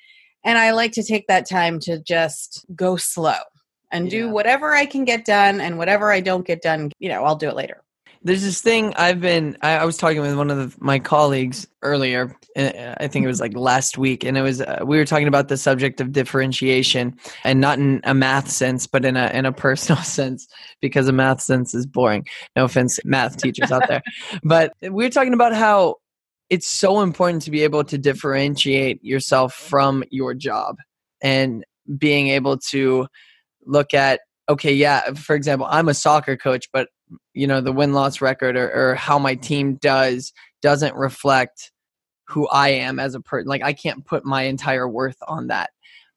and 0.44 0.56
I 0.58 0.70
like 0.70 0.92
to 0.92 1.02
take 1.02 1.26
that 1.26 1.48
time 1.48 1.78
to 1.80 1.98
just 2.02 2.64
go 2.75 2.96
slow 2.96 3.34
and 3.92 4.08
do 4.10 4.30
whatever 4.30 4.72
I 4.75 4.86
can 4.86 5.04
get 5.04 5.25
done 5.25 5.60
and 5.60 5.76
whatever 5.78 6.10
I 6.10 6.20
don't 6.20 6.46
get 6.46 6.62
done, 6.62 6.92
you 6.98 7.08
know, 7.08 7.25
I'll 7.25 7.36
do 7.36 7.48
it 7.48 7.56
later. 7.56 7.82
There's 8.26 8.42
this 8.42 8.61
thing 8.61 8.92
I've 8.97 9.21
been. 9.21 9.56
I, 9.62 9.76
I 9.76 9.85
was 9.85 9.97
talking 9.97 10.21
with 10.21 10.37
one 10.37 10.50
of 10.50 10.59
the, 10.59 10.85
my 10.85 10.99
colleagues 10.99 11.68
earlier. 11.83 12.37
uh, 12.56 12.97
I 12.99 13.06
think 13.06 13.25
it 13.25 13.28
was 13.28 13.38
like 13.38 13.56
last 13.56 13.99
week, 13.99 14.25
and 14.25 14.37
it 14.37 14.42
was 14.42 14.61
uh, 14.61 14.80
we 14.85 14.99
were 14.99 15.04
talking 15.04 15.28
about 15.28 15.47
the 15.47 15.56
subject 15.56 16.00
of 16.00 16.11
differentiation, 16.11 17.16
and 17.45 17.61
not 17.61 17.78
in 17.78 18.00
a 18.02 18.14
math 18.14 18.50
sense, 18.50 18.88
but 18.88 19.04
in 19.04 19.16
a 19.16 19.28
in 19.28 19.47
a 19.47 19.52
personal 19.66 20.02
sense, 20.02 20.49
because 20.80 21.06
a 21.06 21.12
math 21.12 21.40
sense 21.40 21.73
is 21.73 21.87
boring. 21.87 22.26
No 22.56 22.64
offense, 22.64 22.99
math 23.04 23.37
teachers 23.37 23.71
out 23.71 23.87
there, 23.87 24.02
but 24.42 24.73
we 24.83 25.04
were 25.04 25.11
talking 25.11 25.35
about 25.35 25.54
how 25.54 25.95
it's 26.50 26.66
so 26.66 27.02
important 27.02 27.42
to 27.42 27.52
be 27.52 27.62
able 27.62 27.85
to 27.85 27.97
differentiate 27.97 29.04
yourself 29.04 29.54
from 29.54 30.02
your 30.11 30.35
job, 30.35 30.78
and 31.23 31.64
being 31.97 32.26
able 32.26 32.59
to 32.71 33.06
look 33.66 33.95
at 33.95 34.18
okay, 34.49 34.73
yeah, 34.73 35.12
for 35.12 35.37
example, 35.37 35.68
I'm 35.71 35.88
a 35.88 35.95
soccer 35.95 36.37
coach, 36.37 36.68
but 36.73 36.88
you 37.34 37.46
know 37.46 37.60
the 37.60 37.72
win 37.72 37.92
loss 37.92 38.20
record 38.20 38.56
or, 38.56 38.70
or 38.72 38.94
how 38.94 39.18
my 39.18 39.34
team 39.34 39.76
does 39.76 40.32
doesn't 40.62 40.94
reflect 40.96 41.72
who 42.25 42.48
I 42.48 42.70
am 42.70 42.98
as 42.98 43.14
a 43.14 43.20
person. 43.20 43.48
Like 43.48 43.62
I 43.62 43.72
can't 43.72 44.04
put 44.04 44.25
my 44.25 44.42
entire 44.42 44.88
worth 44.88 45.16
on 45.28 45.46
that. 45.48 45.70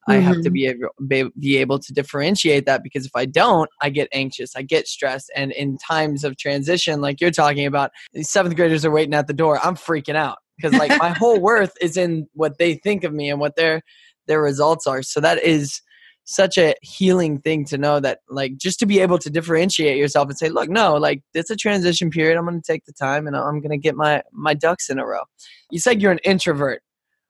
I 0.08 0.16
have 0.16 0.40
to 0.42 0.50
Mhm. 0.50 0.52
be 0.52 0.66
able, 0.66 1.30
be, 1.38 1.56
able 1.58 1.78
to 1.78 1.92
differentiate 1.92 2.66
that 2.66 2.82
because 2.82 3.06
if 3.06 3.14
I 3.14 3.26
don't, 3.26 3.70
I 3.82 3.90
get 3.90 4.08
anxious, 4.12 4.56
I 4.56 4.62
get 4.62 4.88
stressed, 4.88 5.30
and 5.36 5.52
in 5.52 5.78
times 5.78 6.24
of 6.24 6.36
transition, 6.36 7.00
like 7.00 7.20
you're 7.20 7.30
talking 7.30 7.66
about, 7.66 7.92
seventh 8.22 8.56
graders 8.56 8.84
are 8.84 8.90
waiting 8.90 9.14
at 9.14 9.26
the 9.26 9.32
door. 9.34 9.60
I'm 9.62 9.76
freaking 9.76 10.16
out 10.16 10.38
because 10.56 10.76
like 10.76 10.90
my 10.98 11.10
whole 11.10 11.40
worth 11.40 11.74
is 11.80 11.96
in 11.96 12.26
what 12.32 12.58
they 12.58 12.74
think 12.74 13.04
of 13.04 13.12
me 13.12 13.30
and 13.30 13.38
what 13.38 13.56
their 13.56 13.82
their 14.26 14.42
results 14.42 14.86
are. 14.86 15.02
So 15.02 15.20
that 15.20 15.42
is 15.44 15.80
such 16.24 16.58
a 16.58 16.74
healing 16.82 17.38
thing 17.38 17.64
to 17.66 17.78
know 17.78 18.00
that 18.00 18.20
like 18.28 18.56
just 18.56 18.78
to 18.78 18.86
be 18.86 19.00
able 19.00 19.18
to 19.18 19.30
differentiate 19.30 19.98
yourself 19.98 20.28
and 20.28 20.38
say, 20.38 20.48
look, 20.48 20.68
no, 20.68 20.94
like 20.94 21.22
it's 21.34 21.50
a 21.50 21.56
transition 21.56 22.10
period. 22.10 22.38
I'm 22.38 22.46
going 22.46 22.60
to 22.60 22.72
take 22.72 22.84
the 22.84 22.92
time 22.92 23.26
and 23.26 23.36
I'm 23.36 23.60
going 23.60 23.70
to 23.70 23.78
get 23.78 23.96
my 23.96 24.22
my 24.32 24.54
ducks 24.54 24.88
in 24.88 24.98
a 24.98 25.06
row. 25.06 25.22
You 25.70 25.80
said 25.80 26.00
you're 26.00 26.12
an 26.12 26.20
introvert. 26.24 26.82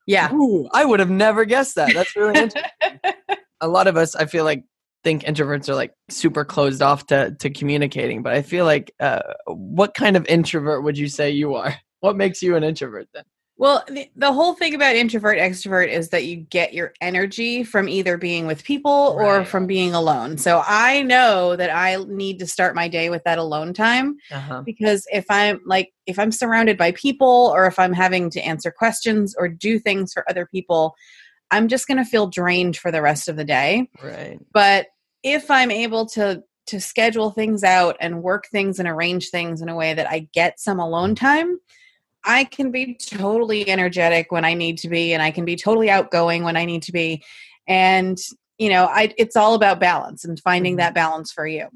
Yeah. 0.06 0.32
Ooh, 0.34 0.68
I 0.72 0.84
would 0.84 1.00
have 1.00 1.10
never 1.10 1.44
guessed 1.44 1.76
that. 1.76 1.94
That's 1.94 2.16
really 2.16 2.40
interesting. 2.40 2.70
a 3.60 3.68
lot 3.68 3.86
of 3.86 3.96
us, 3.96 4.14
I 4.16 4.26
feel 4.26 4.44
like, 4.44 4.64
think 5.02 5.22
introverts 5.22 5.66
are 5.70 5.74
like 5.74 5.94
super 6.10 6.44
closed 6.44 6.82
off 6.82 7.06
to 7.06 7.34
to 7.38 7.48
communicating. 7.48 8.22
But 8.22 8.34
I 8.34 8.42
feel 8.42 8.66
like, 8.66 8.92
uh, 9.00 9.22
what 9.46 9.94
kind 9.94 10.14
of 10.16 10.26
introvert 10.26 10.84
would 10.84 10.98
you 10.98 11.08
say 11.08 11.30
you 11.30 11.54
are? 11.54 11.74
What 12.00 12.16
makes 12.16 12.42
you 12.42 12.56
an 12.56 12.64
introvert 12.64 13.08
then? 13.14 13.24
Well, 13.60 13.84
the, 13.88 14.08
the 14.16 14.32
whole 14.32 14.54
thing 14.54 14.74
about 14.74 14.96
introvert 14.96 15.36
extrovert 15.36 15.88
is 15.88 16.08
that 16.08 16.24
you 16.24 16.36
get 16.36 16.72
your 16.72 16.94
energy 17.02 17.62
from 17.62 17.90
either 17.90 18.16
being 18.16 18.46
with 18.46 18.64
people 18.64 19.14
or 19.18 19.44
from 19.44 19.66
being 19.66 19.92
alone. 19.92 20.38
So 20.38 20.62
I 20.66 21.02
know 21.02 21.56
that 21.56 21.68
I 21.68 22.02
need 22.08 22.38
to 22.38 22.46
start 22.46 22.74
my 22.74 22.88
day 22.88 23.10
with 23.10 23.22
that 23.24 23.36
alone 23.36 23.74
time 23.74 24.16
Uh-huh. 24.32 24.62
because 24.62 25.06
if 25.12 25.26
I'm 25.28 25.60
like 25.66 25.92
if 26.06 26.18
I'm 26.18 26.32
surrounded 26.32 26.78
by 26.78 26.92
people 26.92 27.52
or 27.54 27.66
if 27.66 27.78
I'm 27.78 27.92
having 27.92 28.30
to 28.30 28.40
answer 28.40 28.70
questions 28.70 29.34
or 29.38 29.46
do 29.46 29.78
things 29.78 30.14
for 30.14 30.24
other 30.30 30.46
people, 30.46 30.94
I'm 31.50 31.68
just 31.68 31.86
going 31.86 31.98
to 31.98 32.04
feel 32.06 32.28
drained 32.28 32.78
for 32.78 32.90
the 32.90 33.02
rest 33.02 33.28
of 33.28 33.36
the 33.36 33.44
day. 33.44 33.90
Right. 34.02 34.38
But 34.54 34.86
if 35.22 35.50
I'm 35.50 35.70
able 35.70 36.06
to 36.06 36.42
to 36.68 36.80
schedule 36.80 37.30
things 37.30 37.62
out 37.62 37.98
and 38.00 38.22
work 38.22 38.46
things 38.50 38.78
and 38.78 38.88
arrange 38.88 39.28
things 39.28 39.60
in 39.60 39.68
a 39.68 39.76
way 39.76 39.92
that 39.92 40.08
I 40.08 40.28
get 40.32 40.58
some 40.58 40.80
alone 40.80 41.14
time, 41.14 41.58
I 42.24 42.44
can 42.44 42.70
be 42.70 42.94
totally 42.94 43.68
energetic 43.68 44.30
when 44.30 44.44
I 44.44 44.54
need 44.54 44.78
to 44.78 44.88
be 44.88 45.12
and 45.14 45.22
I 45.22 45.30
can 45.30 45.44
be 45.44 45.56
totally 45.56 45.90
outgoing 45.90 46.44
when 46.44 46.56
I 46.56 46.64
need 46.64 46.82
to 46.84 46.92
be. 46.92 47.22
And 47.66 48.18
you 48.58 48.68
know, 48.68 48.84
I 48.86 49.14
it's 49.16 49.36
all 49.36 49.54
about 49.54 49.80
balance 49.80 50.24
and 50.24 50.38
finding 50.40 50.74
Mhm. 50.74 50.78
that 50.78 50.94
balance 50.94 51.32
for 51.32 51.46
you. 51.46 51.68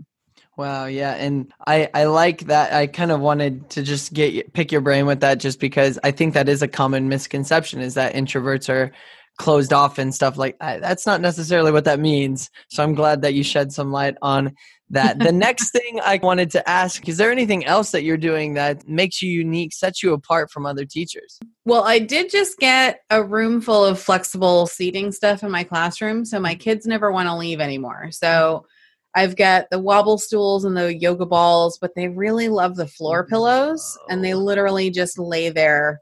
Wow, 0.57 0.85
yeah, 0.87 1.15
and 1.15 1.53
I 1.67 1.89
I 1.95 2.05
like 2.05 2.43
that. 2.43 2.73
I 2.73 2.87
kind 2.87 3.11
of 3.11 3.21
wanted 3.21 3.71
to 3.71 3.83
just 3.83 4.13
get 4.13 4.53
pick 4.53 4.71
your 4.71 4.83
brain 4.83 5.07
with 5.07 5.21
that, 5.21 5.39
just 5.39 5.59
because 5.59 5.99
I 6.05 6.11
think 6.13 6.35
that 6.35 6.49
is 6.49 6.63
a 6.63 6.69
common 6.69 7.09
misconception 7.09 7.81
is 7.81 7.95
that 7.95 8.15
introverts 8.15 8.69
are 8.69 8.93
closed 9.37 9.73
off 9.73 9.99
and 9.99 10.15
stuff 10.15 10.37
like 10.37 10.57
I, 10.61 10.79
that's 10.79 11.07
not 11.07 11.21
necessarily 11.21 11.73
what 11.73 11.87
that 11.87 11.99
means. 11.99 12.51
So 12.69 12.85
I'm 12.85 12.95
glad 12.95 13.23
that 13.23 13.35
you 13.35 13.43
shed 13.43 13.73
some 13.73 13.91
light 13.91 14.17
on 14.23 14.55
that. 14.91 15.19
The 15.19 15.33
next 15.33 15.71
thing 15.71 16.01
I 16.03 16.19
wanted 16.23 16.51
to 16.53 16.69
ask 16.69 17.09
is 17.09 17.17
there 17.17 17.31
anything 17.31 17.65
else 17.65 17.91
that 17.93 18.03
you're 18.05 18.17
doing 18.17 18.55
that 18.55 18.87
makes 18.89 19.23
you 19.23 19.31
unique, 19.31 19.73
sets 19.73 20.03
you 20.03 20.13
apart 20.13 20.51
from 20.51 20.67
other 20.67 20.85
teachers? 20.85 21.39
Well, 21.65 21.85
I 21.85 21.99
did 21.99 22.31
just 22.31 22.59
get 22.59 23.01
a 23.11 23.23
room 23.23 23.61
full 23.61 23.85
of 23.85 23.99
flexible 24.01 24.67
seating 24.67 25.13
stuff 25.13 25.43
in 25.43 25.51
my 25.51 25.65
classroom, 25.65 26.25
so 26.25 26.39
my 26.39 26.55
kids 26.55 26.87
never 26.87 27.11
want 27.11 27.29
to 27.29 27.37
leave 27.37 27.61
anymore. 27.61 28.11
So 28.11 28.67
I've 29.15 29.37
got 29.37 29.71
the 29.71 29.79
wobble 29.79 30.19
stools 30.19 30.65
and 30.65 30.77
the 30.77 30.95
yoga 30.95 31.25
balls, 31.25 31.79
but 31.81 31.93
they 31.95 32.09
really 32.09 32.49
love 32.49 32.77
the 32.77 32.89
floor 32.89 33.25
pillows 33.25 33.97
and 34.09 34.25
they 34.25 34.35
oh. 34.35 34.39
literally 34.39 34.91
just 34.91 35.19
lay 35.19 35.51
there 35.51 36.01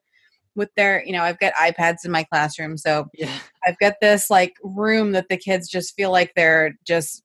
with 0.55 0.71
their, 0.77 1.05
you 1.05 1.13
know, 1.13 1.23
I've 1.23 1.39
got 1.39 1.53
iPads 1.55 2.05
in 2.05 2.11
my 2.11 2.25
classroom. 2.25 2.77
So 2.77 3.07
Yeah. 3.15 3.33
I've 3.67 3.79
got 3.79 3.95
this 4.01 4.31
like 4.31 4.55
room 4.63 5.13
that 5.13 5.29
the 5.29 5.37
kids 5.37 5.69
just 5.69 5.95
feel 5.95 6.11
like 6.11 6.33
they're 6.35 6.73
just 6.87 7.23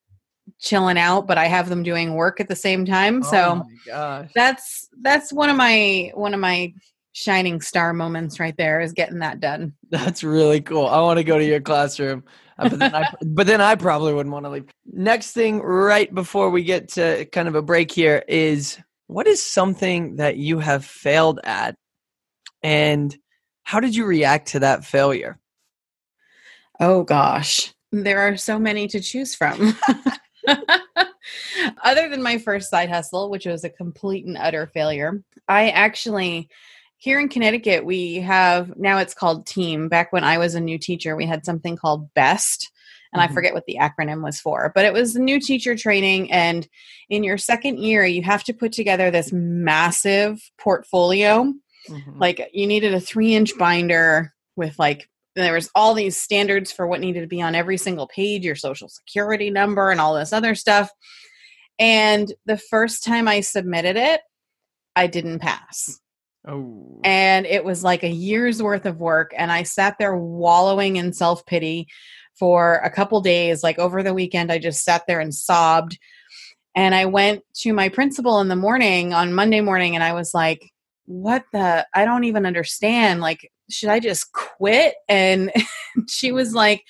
chilling 0.60 0.98
out, 0.98 1.28
but 1.28 1.38
I 1.38 1.46
have 1.46 1.70
them 1.70 1.84
doing 1.84 2.16
work 2.16 2.40
at 2.40 2.48
the 2.48 2.56
same 2.56 2.86
time. 2.86 3.24
oh 3.24 3.30
So 3.30 4.28
that's 4.36 4.90
that's 5.02 5.32
one 5.32 5.50
of 5.50 5.56
my 5.56 6.12
one 6.16 6.34
of 6.34 6.40
my 6.40 6.74
shining 7.18 7.60
star 7.62 7.94
moments 7.94 8.40
right 8.40 8.56
there 8.58 8.80
is 8.80 8.94
getting 8.94 9.20
that 9.20 9.40
done. 9.40 9.74
That's 9.90 10.24
really 10.24 10.62
cool. 10.62 10.86
I 10.86 11.02
want 11.02 11.18
to 11.18 11.24
go 11.24 11.40
to 11.40 11.44
your 11.44 11.60
classroom. 11.60 12.24
Uh, 12.60 12.70
but, 12.70 12.80
then 12.80 12.96
I, 12.96 13.14
but 13.26 13.48
then 13.48 13.60
I 13.60 13.74
probably 13.74 14.14
wouldn't 14.14 14.32
want 14.32 14.46
to 14.46 14.52
leave. 14.52 14.66
Next 14.86 15.32
thing, 15.32 15.60
right 15.60 16.14
before 16.14 16.52
we 16.52 16.64
get 16.64 16.90
to 16.90 17.26
kind 17.26 17.48
of 17.48 17.56
a 17.56 17.62
break 17.64 17.92
here, 17.92 18.24
is 18.28 18.78
what 19.08 19.26
is 19.26 19.42
something 19.42 20.18
that 20.18 20.38
you 20.38 20.60
have 20.60 20.86
failed 20.86 21.40
at? 21.44 21.76
And 22.62 23.18
how 23.64 23.80
did 23.80 23.96
you 23.96 24.06
react 24.06 24.50
to 24.50 24.60
that 24.60 24.86
failure? 24.86 25.40
Oh 26.80 27.04
gosh. 27.04 27.74
There 27.92 28.20
are 28.20 28.38
so 28.38 28.60
many 28.60 28.88
to 28.90 29.00
choose 29.00 29.34
from. 29.34 29.76
Other 31.84 32.10
than 32.10 32.24
my 32.24 32.38
first 32.38 32.70
side 32.70 32.90
hustle, 32.90 33.30
which 33.30 33.46
was 33.46 33.64
a 33.64 33.70
complete 33.70 34.26
and 34.26 34.38
utter 34.38 34.68
failure, 34.68 35.24
I 35.48 35.70
actually 35.70 36.50
here 37.00 37.20
in 37.20 37.30
Connecticut 37.30 37.86
we 37.86 38.16
have 38.16 38.76
now 38.78 38.98
it's 38.98 39.14
called 39.14 39.46
Team. 39.46 39.88
Back 39.88 40.12
when 40.12 40.24
I 40.24 40.38
was 40.38 40.56
a 40.56 40.60
new 40.60 40.80
teacher, 40.80 41.16
we 41.16 41.26
had 41.26 41.46
something 41.46 41.76
called 41.76 42.12
Best. 42.14 42.72
And 43.14 43.22
I 43.22 43.28
Mhm. 43.28 43.34
forget 43.34 43.54
what 43.54 43.66
the 43.68 43.78
acronym 43.80 44.22
was 44.22 44.40
for, 44.40 44.72
but 44.76 44.84
it 44.84 44.92
was 44.92 45.16
new 45.16 45.40
teacher 45.40 45.76
training. 45.76 46.32
And 46.32 46.68
in 47.10 47.24
your 47.24 47.38
second 47.38 47.80
year, 47.80 48.06
you 48.06 48.22
have 48.24 48.44
to 48.46 48.54
put 48.54 48.74
together 48.74 49.10
this 49.10 49.32
massive 49.32 50.42
portfolio 50.58 51.54
Mhm. 51.90 52.20
like 52.20 52.50
you 52.52 52.68
needed 52.68 52.94
a 52.94 53.00
three 53.00 53.34
inch 53.34 53.58
binder 53.58 54.34
with 54.58 54.78
like 54.78 55.08
there 55.44 55.54
was 55.54 55.70
all 55.76 55.94
these 55.94 56.18
standards 56.18 56.72
for 56.72 56.88
what 56.88 57.00
needed 57.00 57.22
to 57.22 57.28
be 57.28 57.42
on 57.42 57.56
every 57.56 57.78
single 57.78 58.08
page 58.08 58.44
your 58.44 58.56
social 58.56 58.90
security 58.90 59.50
number 59.50 59.92
and 59.92 60.02
all 60.02 60.16
this 60.16 60.34
other 60.34 60.56
stuff. 60.56 60.90
And 61.80 62.34
the 62.46 62.58
first 62.58 63.04
time 63.04 63.28
i 63.28 63.42
submitted 63.42 63.96
it 63.96 64.22
i 64.96 65.08
didn't 65.08 65.40
pass. 65.40 66.00
Oh. 66.50 67.02
and 67.04 67.46
it 67.46 67.66
was 67.66 67.84
like 67.84 68.04
a 68.04 68.10
year's 68.10 68.64
worth 68.64 68.86
of 68.86 69.02
work 69.02 69.34
and 69.38 69.52
i 69.52 69.64
sat 69.64 69.98
there 70.00 70.16
wallowing 70.16 70.96
in 70.96 71.12
self-pity 71.12 71.88
for 72.40 72.76
a 72.76 72.90
couple 72.90 73.20
days. 73.20 73.64
Like 73.64 73.80
over 73.80 74.02
the 74.02 74.14
weekend 74.14 74.52
i 74.52 74.58
just 74.58 74.84
sat 74.84 75.04
there 75.08 75.20
and 75.20 75.34
sobbed. 75.34 76.00
And 76.74 76.96
i 76.96 77.06
went 77.06 77.44
to 77.58 77.74
my 77.74 77.90
principal 77.90 78.40
in 78.40 78.48
the 78.48 78.56
morning 78.56 79.14
on 79.14 79.34
monday 79.34 79.62
morning 79.62 79.94
and 79.94 80.04
i 80.04 80.14
was 80.14 80.34
like 80.34 80.72
what 81.06 81.44
the 81.54 81.86
i 81.94 82.06
don't 82.06 82.26
even 82.26 82.46
understand. 82.46 83.22
Like 83.22 83.52
should 83.70 83.90
i 83.90 84.00
just 84.00 84.32
quit? 84.34 84.96
And 85.10 85.52
she 86.10 86.32
was 86.32 86.54
like 86.54 86.84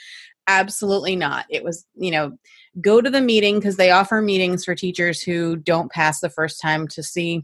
absolutely 0.48 1.16
not. 1.16 1.46
It 1.50 1.64
was 1.64 1.86
you 1.96 2.12
know 2.12 2.38
go 2.80 3.02
to 3.02 3.10
the 3.10 3.22
meeting 3.22 3.56
because 3.56 3.78
they 3.78 3.92
offer 3.92 4.22
meetings 4.22 4.64
for 4.64 4.76
teachers 4.76 5.22
who 5.22 5.56
don't 5.56 5.92
pass 5.92 6.20
the 6.20 6.30
first 6.30 6.62
time 6.62 6.88
to 6.90 7.02
see 7.04 7.44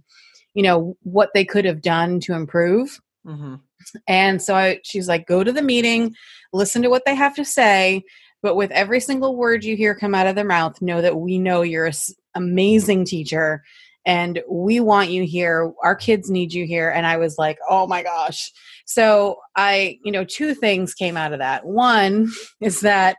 you 0.53 0.63
know 0.63 0.95
what 1.01 1.29
they 1.33 1.43
could 1.43 1.65
have 1.65 1.81
done 1.81 2.19
to 2.21 2.33
improve. 2.33 2.99
Mhm. 3.25 3.61
and 4.07 4.41
so 4.41 4.53
I, 4.53 4.79
she's 4.83 5.07
like 5.07 5.25
go 5.27 5.43
to 5.45 5.51
the 5.53 5.61
meeting 5.61 6.13
listen 6.51 6.81
to 6.81 6.89
what 6.89 7.03
they 7.05 7.15
have 7.15 7.33
to 7.35 7.45
say 7.45 8.03
but 8.41 8.57
with 8.57 8.69
every 8.71 8.99
single 8.99 9.37
word 9.37 9.63
you 9.63 9.77
hear 9.77 9.95
come 9.95 10.13
out 10.13 10.27
of 10.27 10.35
their 10.35 10.43
mouth 10.43 10.81
know 10.81 11.01
that 11.01 11.15
we 11.15 11.39
know 11.39 11.61
you're 11.61 11.85
an 11.85 11.93
amazing 12.35 13.05
teacher 13.05 13.63
and 14.05 14.41
we 14.49 14.79
want 14.79 15.09
you 15.09 15.23
here. 15.23 15.71
Our 15.83 15.95
kids 15.95 16.29
need 16.29 16.53
you 16.53 16.65
here. 16.65 16.89
And 16.89 17.05
i 17.05 17.17
was 17.17 17.37
like 17.37 17.57
oh 17.69 17.87
my 17.87 18.03
gosh. 18.03 18.51
So 18.85 19.37
i 19.55 19.97
you 20.03 20.11
know 20.11 20.25
two 20.25 20.53
things 20.53 20.93
came 20.93 21.17
out 21.17 21.33
of 21.33 21.39
that. 21.39 21.65
One 21.65 22.29
is 22.61 22.81
that 22.81 23.17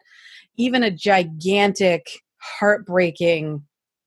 even 0.56 0.82
a 0.82 0.90
gigantic 0.90 2.08
heartbreaking 2.38 3.62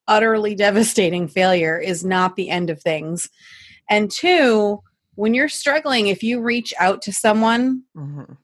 utterly 0.08 0.56
devastating 0.56 1.28
failure 1.28 1.78
is 1.78 2.06
not 2.06 2.36
the 2.36 2.50
end 2.50 2.70
of 2.70 2.82
things. 2.82 3.30
And 3.90 4.10
two 4.12 4.82
when 5.16 5.34
you're 5.34 5.50
struggling 5.50 6.08
if 6.08 6.22
you 6.22 6.40
reach 6.42 6.74
out 6.80 7.02
to 7.02 7.12
someone 7.12 7.82
Mhm. 7.96 8.38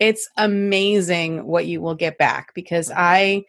it's 0.00 0.28
amazing 0.38 1.44
what 1.46 1.66
you 1.66 1.80
will 1.82 1.94
get 1.94 2.16
back 2.18 2.52
because 2.54 2.90
i 2.96 3.44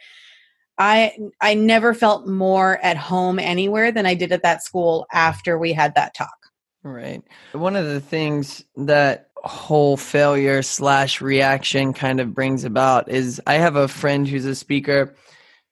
i 0.78 1.16
i 1.42 1.54
never 1.54 1.94
felt 1.94 2.28
more 2.28 2.78
at 2.84 2.98
home 2.98 3.40
anywhere 3.40 3.92
than 3.92 4.06
i 4.06 4.14
did 4.14 4.32
at 4.32 4.44
that 4.44 4.64
school 4.64 5.06
after 5.12 5.58
we 5.58 5.74
had 5.74 5.94
that 5.96 6.14
talk 6.14 6.46
Right. 6.86 7.24
One 7.54 7.76
of 7.76 7.88
the 7.88 8.00
things 8.00 8.64
that 8.76 9.32
whole 9.38 9.98
failure 9.98 10.62
slash 10.62 11.20
reaction 11.20 11.94
kind 11.94 12.20
of 12.20 12.36
brings 12.36 12.64
about 12.64 13.10
is 13.10 13.42
I 13.48 13.56
have 13.56 13.76
a 13.76 13.88
friend 13.88 14.28
who's 14.28 14.46
a 14.46 14.54
speaker 14.54 15.16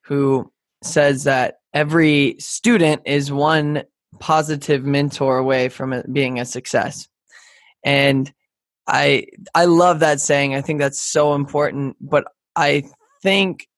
who 0.02 0.50
says 0.82 1.22
that 1.22 1.60
every 1.72 2.34
student 2.40 3.02
is 3.04 3.30
one 3.30 3.84
positive 4.18 4.84
mentor 4.84 5.38
away 5.38 5.68
from 5.68 6.02
being 6.12 6.40
a 6.40 6.44
success. 6.44 7.06
And 7.84 8.32
I 8.88 9.26
I 9.54 9.66
love 9.66 10.00
that 10.00 10.20
saying. 10.20 10.56
I 10.56 10.62
think 10.62 10.80
that's 10.80 11.00
so 11.00 11.34
important, 11.34 11.96
but 12.00 12.24
I 12.56 12.82
think 13.22 13.68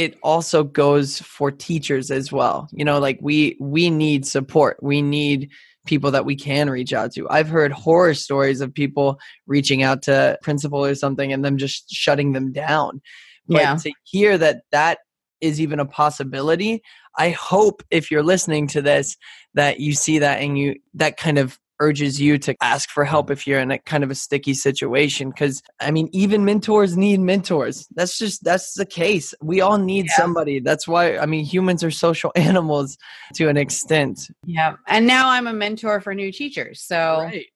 it 0.00 0.18
also 0.22 0.64
goes 0.64 1.20
for 1.20 1.50
teachers 1.50 2.10
as 2.10 2.32
well. 2.32 2.68
You 2.72 2.86
know, 2.86 2.98
like 2.98 3.18
we 3.20 3.58
we 3.60 3.90
need 3.90 4.24
support. 4.26 4.78
We 4.82 5.02
need 5.02 5.50
people 5.84 6.10
that 6.12 6.24
we 6.24 6.34
can 6.34 6.70
reach 6.70 6.94
out 6.94 7.12
to. 7.12 7.28
I've 7.28 7.50
heard 7.50 7.70
horror 7.70 8.14
stories 8.14 8.62
of 8.62 8.72
people 8.72 9.18
reaching 9.46 9.82
out 9.82 10.00
to 10.04 10.38
principal 10.42 10.82
or 10.82 10.94
something 10.94 11.32
and 11.34 11.44
them 11.44 11.58
just 11.58 11.90
shutting 11.90 12.32
them 12.32 12.50
down. 12.50 13.02
But 13.46 13.60
Yeah. 13.60 13.76
to 13.76 13.92
hear 14.04 14.38
that 14.38 14.62
that 14.72 15.00
is 15.42 15.60
even 15.60 15.80
a 15.80 15.86
possibility, 15.86 16.82
I 17.18 17.30
hope 17.30 17.82
if 17.90 18.10
you're 18.10 18.22
listening 18.22 18.68
to 18.68 18.80
this 18.80 19.18
that 19.52 19.80
you 19.80 19.92
see 19.92 20.18
that 20.18 20.40
and 20.40 20.58
you 20.58 20.76
that 20.94 21.18
kind 21.18 21.38
of 21.38 21.58
urges 21.80 22.20
you 22.20 22.38
to 22.38 22.54
ask 22.62 22.90
for 22.90 23.04
help 23.04 23.30
if 23.30 23.46
you're 23.46 23.58
in 23.58 23.70
a 23.70 23.78
kind 23.78 24.04
of 24.04 24.10
a 24.10 24.14
sticky 24.14 24.54
situation 24.54 25.30
because 25.30 25.62
i 25.80 25.90
mean 25.90 26.08
even 26.12 26.44
mentors 26.44 26.96
need 26.96 27.18
mentors 27.20 27.88
that's 27.96 28.18
just 28.18 28.44
that's 28.44 28.74
the 28.74 28.86
case 28.86 29.34
we 29.42 29.60
all 29.60 29.78
need 29.78 30.06
Yeah. 30.06 30.16
somebody 30.16 30.60
that's 30.60 30.86
why 30.86 31.16
i 31.18 31.26
mean 31.26 31.44
humans 31.44 31.82
are 31.82 31.90
social 31.90 32.30
animals 32.36 32.96
to 33.34 33.48
an 33.48 33.56
extent 33.56 34.28
Yeah. 34.44 34.74
And 34.86 35.06
now 35.06 35.28
I'm 35.30 35.46
a 35.46 35.52
mentor 35.52 36.00
for 36.00 36.14
new 36.14 36.30
teachers. 36.32 36.82
So 36.82 37.22
Right. 37.22 37.46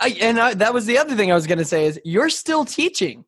I, 0.00 0.08
and 0.20 0.38
I, 0.38 0.54
that 0.54 0.72
was 0.72 0.86
the 0.86 0.96
other 0.98 1.14
thing 1.16 1.30
I 1.30 1.34
was 1.34 1.46
going 1.46 1.58
to 1.58 1.64
say 1.64 1.86
is 1.86 2.00
you're 2.04 2.30
still 2.30 2.64
teaching, 2.64 3.24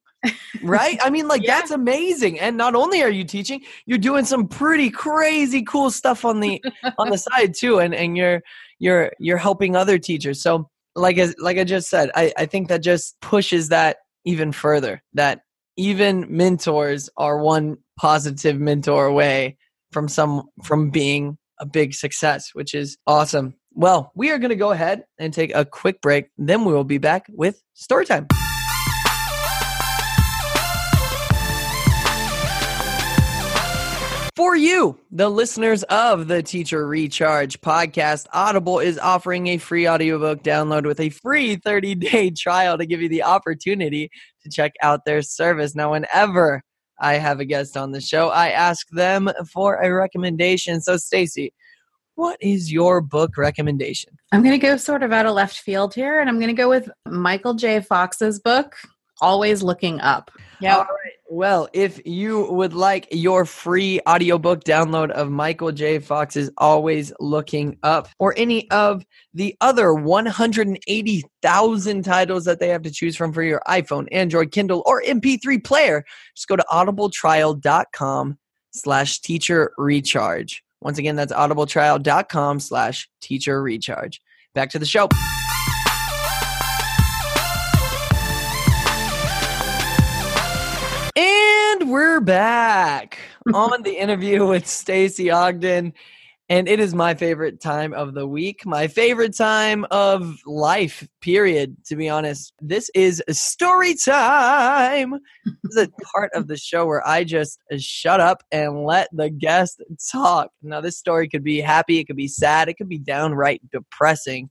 right? 0.63 0.99
I 1.03 1.11
mean, 1.11 1.29
like 1.29 1.43
Yeah. 1.43 1.59
that's 1.59 1.71
amazing. 1.71 2.39
And 2.41 2.57
not 2.57 2.75
only 2.75 3.03
are 3.03 3.11
you 3.11 3.25
teaching, 3.25 3.63
you're 3.87 3.99
doing 3.99 4.25
some 4.25 4.49
pretty 4.49 4.91
crazy 4.91 5.63
cool 5.63 5.91
stuff 5.91 6.25
on 6.25 6.41
the 6.41 6.63
on 6.99 7.11
the 7.11 7.19
side 7.19 7.55
too, 7.55 7.79
and 7.79 7.95
and 7.95 8.17
you're 8.17 8.43
you're 8.79 9.13
you're 9.19 9.39
helping 9.39 9.77
other 9.77 9.99
teachers. 9.99 10.43
So 10.43 10.69
like 10.95 11.19
as 11.19 11.35
like 11.39 11.59
I 11.59 11.65
just 11.65 11.89
said, 11.89 12.11
I 12.15 12.33
I 12.37 12.47
think 12.47 12.69
that 12.69 12.83
just 12.83 13.21
pushes 13.21 13.69
that 13.71 13.99
even 14.25 14.53
further. 14.53 15.03
That 15.15 15.41
even 15.77 16.27
mentors 16.29 17.11
are 17.17 17.39
one 17.39 17.77
positive 17.99 18.59
mentor 18.61 19.07
away 19.07 19.57
from 19.93 20.09
some 20.09 20.45
from 20.63 20.91
being 20.91 21.37
a 21.61 21.67
big 21.67 21.95
success, 21.95 22.51
which 22.53 22.75
is 22.75 22.97
awesome. 23.07 23.55
Well, 23.77 24.13
we 24.15 24.31
are 24.31 24.39
going 24.39 24.51
to 24.51 24.57
go 24.57 24.71
ahead 24.71 25.05
and 25.19 25.33
take 25.33 25.53
a 25.55 25.65
quick 25.65 26.01
break. 26.01 26.27
Then 26.39 26.65
we 26.65 26.73
will 26.73 26.85
be 26.85 26.99
back 26.99 27.27
with 27.29 27.61
story 27.75 28.07
time. 28.07 28.29
For 34.37 34.57
you, 34.57 34.99
the 35.13 35.29
listeners 35.29 35.85
of 35.85 36.27
the 36.27 36.43
Teacher 36.43 36.89
Recharge 36.89 37.61
podcast, 37.61 38.27
Audible 38.33 38.81
is 38.81 38.99
offering 38.99 39.47
a 39.47 39.59
free 39.59 39.89
audiobook 39.89 40.43
download 40.43 40.87
with 40.87 40.99
a 40.99 41.11
free 41.11 41.55
30 41.55 41.95
day 41.95 42.31
trial 42.37 42.77
to 42.77 42.85
give 42.85 43.01
you 43.01 43.09
the 43.09 43.23
opportunity 43.23 44.11
to 44.43 44.51
check 44.51 44.73
out 44.83 45.05
their 45.05 45.23
service. 45.23 45.77
Now, 45.77 45.93
whenever 45.93 46.65
I 46.99 47.15
have 47.15 47.39
a 47.39 47.45
guest 47.45 47.77
on 47.77 47.93
the 47.93 48.01
show, 48.01 48.31
I 48.31 48.49
ask 48.49 48.89
them 48.91 49.31
for 49.53 49.77
a 49.77 49.93
recommendation. 49.93 50.81
So, 50.81 50.97
Stacy, 50.97 51.53
what 52.17 52.37
is 52.41 52.73
your 52.73 53.01
book 53.01 53.37
recommendation? 53.37 54.19
I'm 54.33 54.43
going 54.43 54.59
to 54.59 54.67
go 54.67 54.77
sort 54.77 55.05
of 55.05 55.13
out 55.13 55.27
of 55.27 55.35
left 55.35 55.59
field 55.59 55.95
here, 55.95 56.19
and 56.19 56.29
I'm 56.29 56.41
going 56.41 56.49
to 56.49 56.61
go 56.61 56.69
with 56.69 56.91
Michael 57.07 57.55
J. 57.55 57.81
Fox's 57.81 58.41
book, 58.41 58.75
Always 59.21 59.63
Looking 59.63 60.01
Up. 60.01 60.31
Yeah. 60.61 60.77
All 60.77 60.85
right. 60.85 61.13
Well, 61.29 61.69
if 61.73 62.01
you 62.07 62.51
would 62.53 62.75
like 62.75 63.09
your 63.11 63.45
free 63.45 63.99
audiobook 64.09 64.63
download 64.65 65.11
of 65.11 65.31
Michael 65.31 65.73
J. 65.73 65.99
Fox's 65.99 66.49
Always 66.59 67.13
Looking 67.19 67.77
Up 67.83 68.09
or 68.19 68.35
any 68.37 68.71
of 68.71 69.05
the 69.33 69.57
other 69.61 69.95
180,000 69.95 72.05
titles 72.05 72.45
that 72.45 72.61
they 72.61 72.69
have 72.69 72.83
to 72.83 72.91
choose 72.91 73.17
from 73.17 73.33
for 73.33 73.43
your 73.43 73.63
iPhone, 73.67 74.07
Android, 74.13 74.53
Kindle, 74.53 74.83
or 74.87 75.03
MP3 75.03 75.65
player, 75.65 76.05
just 76.35 76.47
go 76.47 76.57
to 76.57 76.65
audibletrial.com 76.71 78.39
slash 78.71 79.21
teacher 79.21 79.73
recharge. 79.77 80.63
Once 80.81 80.99
again, 80.99 81.17
that's 81.17 81.33
audibletrial.com 81.33 82.61
slash 82.61 83.09
teacher 83.21 83.61
recharge. 83.63 84.21
Back 84.55 84.71
to 84.71 84.79
the 84.79 84.87
show. 84.87 85.09
We're 91.95 92.21
back 92.21 93.21
on 93.55 93.85
the 93.85 93.97
interview 93.97 94.45
with 94.45 94.67
Stacy 94.67 95.31
Ogden. 95.31 95.93
And 96.49 96.69
it 96.69 96.81
is 96.81 96.93
my 96.93 97.15
favorite 97.15 97.61
time 97.61 97.95
of 97.95 98.15
the 98.15 98.27
week, 98.27 98.67
my 98.67 98.89
favorite 98.89 99.37
time 99.37 99.87
of 99.93 100.41
life, 100.45 101.07
period, 101.21 101.77
to 101.87 101.95
be 101.95 102.09
honest. 102.09 102.53
This 102.61 102.91
is 102.97 103.23
story 103.31 103.95
time. 103.95 105.21
This 105.63 105.77
is 105.77 105.87
a 105.87 105.89
part 106.13 106.33
of 106.35 106.49
the 106.49 106.57
show 106.57 106.85
where 106.85 107.07
I 107.07 107.23
just 107.23 107.61
shut 107.79 108.19
up 108.19 108.43
and 108.51 108.83
let 108.83 109.09
the 109.13 109.31
guest 109.31 109.81
talk. 110.11 110.51
Now, 110.63 110.81
this 110.81 110.99
story 110.99 111.29
could 111.29 111.45
be 111.45 111.61
happy, 111.61 112.01
it 112.01 112.09
could 112.09 112.17
be 112.17 112.27
sad, 112.27 112.69
it 112.69 112.75
could 112.75 112.89
be 112.89 112.99
downright 112.99 113.61
depressing. 113.71 114.51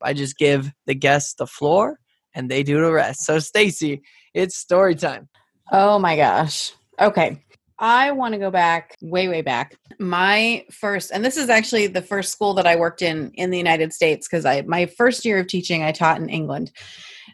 I 0.00 0.12
just 0.12 0.38
give 0.38 0.70
the 0.86 0.94
guest 0.94 1.38
the 1.38 1.48
floor 1.48 1.98
and 2.36 2.48
they 2.48 2.62
do 2.62 2.80
the 2.80 2.92
rest. 2.92 3.24
So, 3.24 3.40
Stacy, 3.40 4.02
it's 4.32 4.56
story 4.56 4.94
time. 4.94 5.28
Oh 5.72 5.98
my 5.98 6.14
gosh. 6.14 6.72
Okay. 7.00 7.40
I 7.78 8.12
want 8.12 8.34
to 8.34 8.38
go 8.38 8.50
back 8.50 8.94
way, 9.02 9.26
way 9.28 9.42
back. 9.42 9.76
My 9.98 10.64
first, 10.70 11.10
and 11.12 11.24
this 11.24 11.36
is 11.36 11.48
actually 11.48 11.88
the 11.88 12.02
first 12.02 12.30
school 12.30 12.54
that 12.54 12.66
I 12.66 12.76
worked 12.76 13.02
in 13.02 13.30
in 13.32 13.50
the 13.50 13.58
United 13.58 13.92
States 13.92 14.28
because 14.28 14.44
I 14.44 14.62
my 14.62 14.86
first 14.86 15.24
year 15.24 15.40
of 15.40 15.48
teaching 15.48 15.82
I 15.82 15.90
taught 15.90 16.20
in 16.20 16.28
England. 16.28 16.70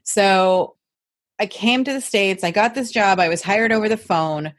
So 0.02 0.76
I 1.38 1.46
came 1.46 1.84
to 1.84 1.92
the 1.92 2.00
States, 2.00 2.42
I 2.42 2.50
got 2.50 2.74
this 2.74 2.90
job, 2.90 3.20
I 3.20 3.28
was 3.28 3.42
hired 3.42 3.72
over 3.72 3.88
the 3.88 3.96
phone, 3.96 4.52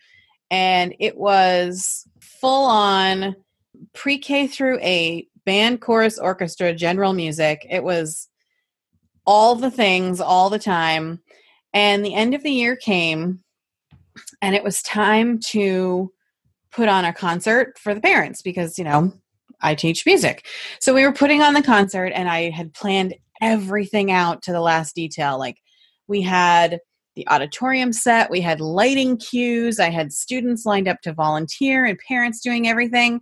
and 0.52 0.94
it 1.00 1.18
was 1.18 2.08
full 2.20 2.66
on 2.68 3.36
pre 3.94 4.20
K 4.20 4.48
through 4.48 4.80
eight, 4.82 5.30
band, 5.46 5.82
chorus, 5.82 6.20
orchestra, 6.20 6.74
general 6.74 7.14
music. 7.14 7.66
It 7.70 7.84
was 7.84 8.28
all 9.26 9.56
the 9.56 9.72
things 9.72 10.22
all 10.22 10.50
the 10.50 10.60
time. 10.60 11.22
And 11.74 12.06
the 12.06 12.14
end 12.14 12.34
of 12.34 12.44
the 12.44 12.52
year 12.52 12.76
came, 12.76 13.44
and 14.42 14.56
it 14.56 14.64
was 14.64 14.82
time 14.82 15.40
to 15.50 16.12
put 16.72 16.90
on 16.90 17.06
a 17.06 17.14
concert 17.14 17.78
for 17.78 17.94
the 17.94 18.02
parents 18.02 18.42
because, 18.42 18.78
you 18.78 18.84
know, 18.84 19.14
I 19.62 19.76
teach 19.76 20.06
music. 20.06 20.46
So 20.80 20.94
we 20.94 21.04
were 21.04 21.14
putting 21.14 21.42
on 21.42 21.54
the 21.54 21.62
concert, 21.62 22.12
and 22.16 22.30
I 22.30 22.50
had 22.50 22.74
planned 22.74 23.14
everything 23.42 24.12
out 24.12 24.42
to 24.44 24.52
the 24.52 24.62
last 24.62 24.96
detail. 24.96 25.38
Like, 25.38 25.58
we 26.08 26.22
had 26.22 26.80
the 27.16 27.28
auditorium 27.28 27.92
set, 27.94 28.32
we 28.32 28.42
had 28.42 28.62
lighting 28.62 29.18
cues, 29.18 29.80
I 29.80 29.90
had 29.90 30.14
students 30.14 30.66
lined 30.66 30.88
up 30.88 31.02
to 31.02 31.14
volunteer, 31.14 31.86
and 31.86 32.00
parents 32.08 32.42
doing 32.42 32.68
everything. 32.68 33.20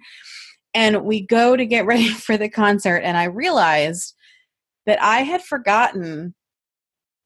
And 0.73 1.03
we 1.03 1.25
go 1.25 1.55
to 1.55 1.65
get 1.65 1.85
ready 1.87 2.09
for 2.09 2.37
the 2.37 2.49
concert, 2.49 2.99
and 2.99 3.17
I 3.17 3.25
realized 3.25 4.13
that 4.85 5.01
I 5.01 5.19
had 5.19 5.43
forgotten 5.43 6.35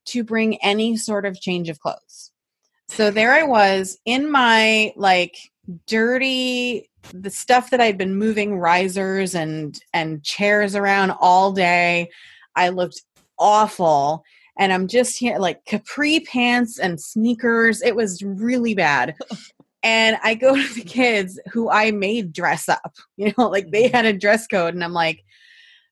to 0.05 0.23
bring 0.23 0.61
any 0.61 0.97
sort 0.97 1.25
of 1.25 1.39
change 1.39 1.69
of 1.69 1.79
clothes. 1.79 2.32
So 2.93 3.09
there 3.09 3.33
I 3.33 3.41
was 3.41 3.97
in 4.05 4.29
my 4.29 4.93
like 4.95 5.35
dirty 5.87 6.91
the 7.11 7.31
stuff 7.31 7.71
that 7.71 7.81
I'd 7.81 7.97
been 7.97 8.15
moving 8.15 8.59
risers 8.59 9.33
and 9.33 9.79
and 9.93 10.23
chairs 10.23 10.75
around 10.75 11.09
all 11.19 11.51
day. 11.51 12.11
I 12.55 12.69
looked 12.69 13.01
awful 13.39 14.23
and 14.59 14.71
I'm 14.71 14.87
just 14.87 15.17
here 15.17 15.39
like 15.39 15.65
capri 15.65 16.19
pants 16.19 16.77
and 16.77 17.01
sneakers. 17.01 17.81
It 17.81 17.95
was 17.95 18.21
really 18.21 18.75
bad. 18.75 19.15
And 19.81 20.17
I 20.23 20.35
go 20.35 20.55
to 20.61 20.73
the 20.75 20.83
kids 20.83 21.39
who 21.51 21.71
I 21.71 21.89
made 21.89 22.31
dress 22.31 22.69
up. 22.69 22.93
You 23.17 23.33
know, 23.35 23.49
like 23.49 23.71
they 23.71 23.87
had 23.87 24.05
a 24.05 24.13
dress 24.13 24.45
code 24.45 24.75
and 24.75 24.83
I'm 24.83 24.93
like, 24.93 25.23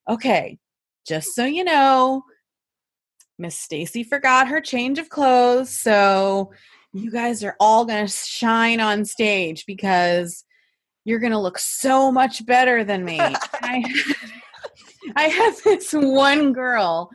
"Okay, 0.08 0.60
just 1.08 1.34
so 1.34 1.46
you 1.46 1.64
know, 1.64 2.22
Miss 3.40 3.58
Stacy 3.58 4.04
forgot 4.04 4.48
her 4.50 4.62
change 4.62 5.00
of 5.00 5.10
clothes, 5.10 5.72
so 5.72 6.52
you 6.94 7.12
guys 7.12 7.44
are 7.44 7.56
all 7.60 7.86
going 7.86 8.06
to 8.06 8.12
shine 8.12 8.80
on 8.80 9.06
stage 9.06 9.66
because 9.66 10.44
you're 11.06 11.20
going 11.20 11.32
to 11.32 11.40
look 11.40 11.58
so 11.58 12.12
much 12.12 12.46
better 12.46 12.84
than 12.84 13.04
me. 13.06 13.18
I, 13.20 13.84
I 15.16 15.24
had 15.24 15.54
this 15.64 15.92
one 15.94 16.54
girl 16.54 17.10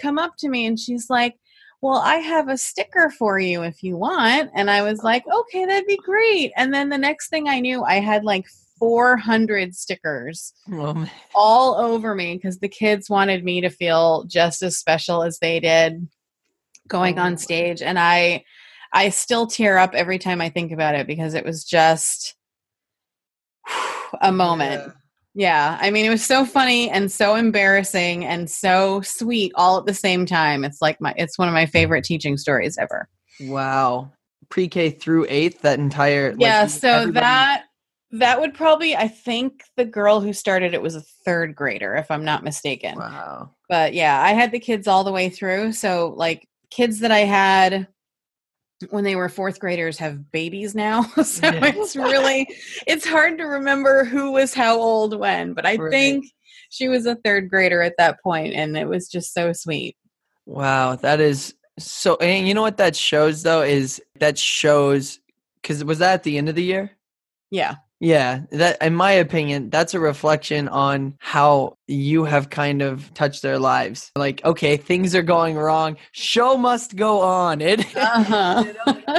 come 0.00 0.18
up 0.18 0.32
to 0.38 0.48
me 0.48 0.66
and 0.66 0.78
she's 0.78 1.08
like, 1.10 1.34
Well, 1.82 1.98
I 1.98 2.16
have 2.16 2.48
a 2.48 2.56
sticker 2.56 3.10
for 3.10 3.38
you 3.38 3.62
if 3.62 3.82
you 3.82 3.96
want. 3.96 4.50
And 4.54 4.70
I 4.70 4.82
was 4.82 5.02
like, 5.02 5.24
Okay, 5.26 5.64
that'd 5.66 5.86
be 5.86 5.98
great. 5.98 6.52
And 6.56 6.72
then 6.72 6.88
the 6.88 6.98
next 6.98 7.28
thing 7.28 7.48
I 7.48 7.60
knew, 7.60 7.82
I 7.84 8.00
had 8.00 8.24
like 8.24 8.46
400 8.78 9.74
stickers 9.74 10.52
Oh, 10.72 11.08
all 11.34 11.74
over 11.74 12.14
me 12.14 12.34
because 12.36 12.58
the 12.60 12.68
kids 12.68 13.10
wanted 13.10 13.44
me 13.44 13.60
to 13.60 13.70
feel 13.70 14.24
just 14.24 14.62
as 14.62 14.78
special 14.78 15.22
as 15.22 15.38
they 15.40 15.60
did 15.60 16.08
going 16.86 17.18
Oh. 17.18 17.22
on 17.22 17.36
stage 17.36 17.82
and 17.82 17.98
i 17.98 18.42
i 18.92 19.08
still 19.08 19.46
tear 19.46 19.78
up 19.78 19.94
every 19.94 20.18
time 20.18 20.40
i 20.40 20.48
think 20.48 20.72
about 20.72 20.94
it 20.94 21.06
because 21.06 21.34
it 21.34 21.44
was 21.44 21.64
just 21.64 22.34
a 24.22 24.32
moment 24.32 24.92
yeah. 25.34 25.78
i 25.80 25.90
mean 25.90 26.04
it 26.04 26.10
was 26.10 26.24
so 26.24 26.44
funny 26.44 26.90
and 26.90 27.12
so 27.12 27.34
embarrassing 27.34 28.24
and 28.24 28.50
so 28.50 29.00
sweet 29.02 29.52
all 29.54 29.78
at 29.78 29.86
the 29.86 29.94
same 29.94 30.26
time 30.26 30.64
it's 30.64 30.80
like 30.82 31.00
my 31.00 31.14
it's 31.16 31.38
one 31.38 31.48
of 31.48 31.54
my 31.54 31.66
favorite 31.66 32.04
teaching 32.04 32.36
stories 32.36 32.76
ever 32.78 33.08
Wow. 33.40 34.10
pre-K 34.48 34.90
through 34.90 35.26
eighth, 35.28 35.62
that 35.62 35.78
entire 35.78 36.32
like, 36.32 36.40
yeah, 36.40 36.66
so 36.66 36.88
everybody- 36.88 37.20
that 37.20 37.64
that 38.10 38.40
would 38.40 38.54
probably 38.54 38.96
I 38.96 39.06
think 39.06 39.62
the 39.76 39.84
girl 39.84 40.20
who 40.20 40.32
started 40.32 40.72
it 40.74 40.80
was 40.82 40.96
a 40.96 41.02
third 41.24 41.54
grader, 41.54 41.94
if 41.94 42.10
I'm 42.10 42.24
not 42.24 42.42
mistaken. 42.42 42.96
Wow. 42.98 43.50
But 43.68 43.92
yeah, 43.92 44.20
I 44.20 44.32
had 44.32 44.50
the 44.50 44.58
kids 44.58 44.88
all 44.88 45.04
the 45.04 45.12
way 45.12 45.28
through. 45.28 45.72
So 45.72 46.14
like 46.16 46.48
kids 46.70 47.00
that 47.00 47.10
I 47.12 47.20
had 47.20 47.86
when 48.90 49.04
they 49.04 49.16
were 49.16 49.28
fourth 49.28 49.58
graders 49.58 49.98
have 49.98 50.30
babies 50.30 50.74
now. 50.74 51.02
so 51.22 51.46
Yeah. 51.46 51.66
it's 51.66 51.96
really 51.96 52.46
it's 52.86 53.06
hard 53.06 53.38
to 53.38 53.44
remember 53.44 54.04
who 54.04 54.32
was 54.32 54.54
how 54.54 54.78
old 54.78 55.18
when, 55.18 55.52
but 55.54 55.66
I 55.66 55.76
Right. 55.76 55.90
think 55.90 56.26
she 56.70 56.88
was 56.88 57.06
a 57.06 57.16
third 57.16 57.48
grader 57.50 57.82
at 57.82 57.94
that 57.98 58.20
point 58.22 58.54
and 58.54 58.76
it 58.76 58.88
was 58.88 59.08
just 59.08 59.32
so 59.34 59.52
sweet. 59.52 59.96
Wow, 60.46 60.96
that 60.96 61.20
is 61.20 61.54
so. 61.78 62.16
And 62.16 62.46
you 62.48 62.54
know 62.54 62.62
what 62.62 62.76
that 62.78 62.96
shows 62.96 63.42
though 63.42 63.62
is 63.62 64.00
that 64.18 64.38
shows 64.38 65.18
because 65.60 65.84
was 65.84 65.98
that 65.98 66.14
at 66.14 66.22
the 66.22 66.38
end 66.38 66.48
of 66.48 66.54
the 66.54 66.62
year? 66.64 66.92
Yeah. 67.50 67.76
Yeah, 68.00 68.42
that 68.52 68.80
in 68.80 68.94
my 68.94 69.10
opinion, 69.10 69.70
that's 69.70 69.92
a 69.92 69.98
reflection 69.98 70.68
on 70.68 71.16
how 71.18 71.78
you 71.88 72.24
have 72.24 72.48
kind 72.48 72.80
of 72.80 73.12
touched 73.14 73.42
their 73.42 73.58
lives. 73.58 74.12
Like, 74.14 74.44
okay, 74.44 74.76
things 74.76 75.16
are 75.16 75.22
going 75.22 75.56
wrong. 75.56 75.96
Show 76.12 76.56
must 76.56 76.94
go 76.94 77.20
on. 77.20 77.60
It 77.68 77.84
Uh-huh. 77.96 78.64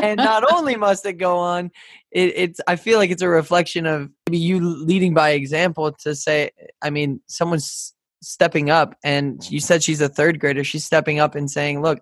and 0.02 0.16
not 0.18 0.50
only 0.54 0.78
must 0.78 1.06
it 1.06 1.14
go 1.14 1.38
on, 1.38 1.72
it, 2.12 2.34
it's 2.38 2.62
I 2.68 2.78
feel 2.78 3.00
like 3.00 3.12
it's 3.12 3.22
a 3.22 3.28
reflection 3.28 3.86
of 3.86 4.10
maybe 4.30 4.38
you 4.38 4.62
leading 4.62 5.14
by 5.14 5.32
example 5.32 5.92
to 6.04 6.16
say, 6.16 6.52
I 6.82 6.90
mean, 6.90 7.20
someone's 7.28 7.94
stepping 8.22 8.70
up 8.70 8.96
and 9.04 9.50
you 9.52 9.60
said 9.60 9.84
she's 9.84 10.02
a 10.02 10.10
third 10.10 10.40
grader. 10.40 10.64
She's 10.64 10.86
stepping 10.86 11.20
up 11.20 11.36
and 11.36 11.52
saying, 11.52 11.82
Look, 11.82 12.00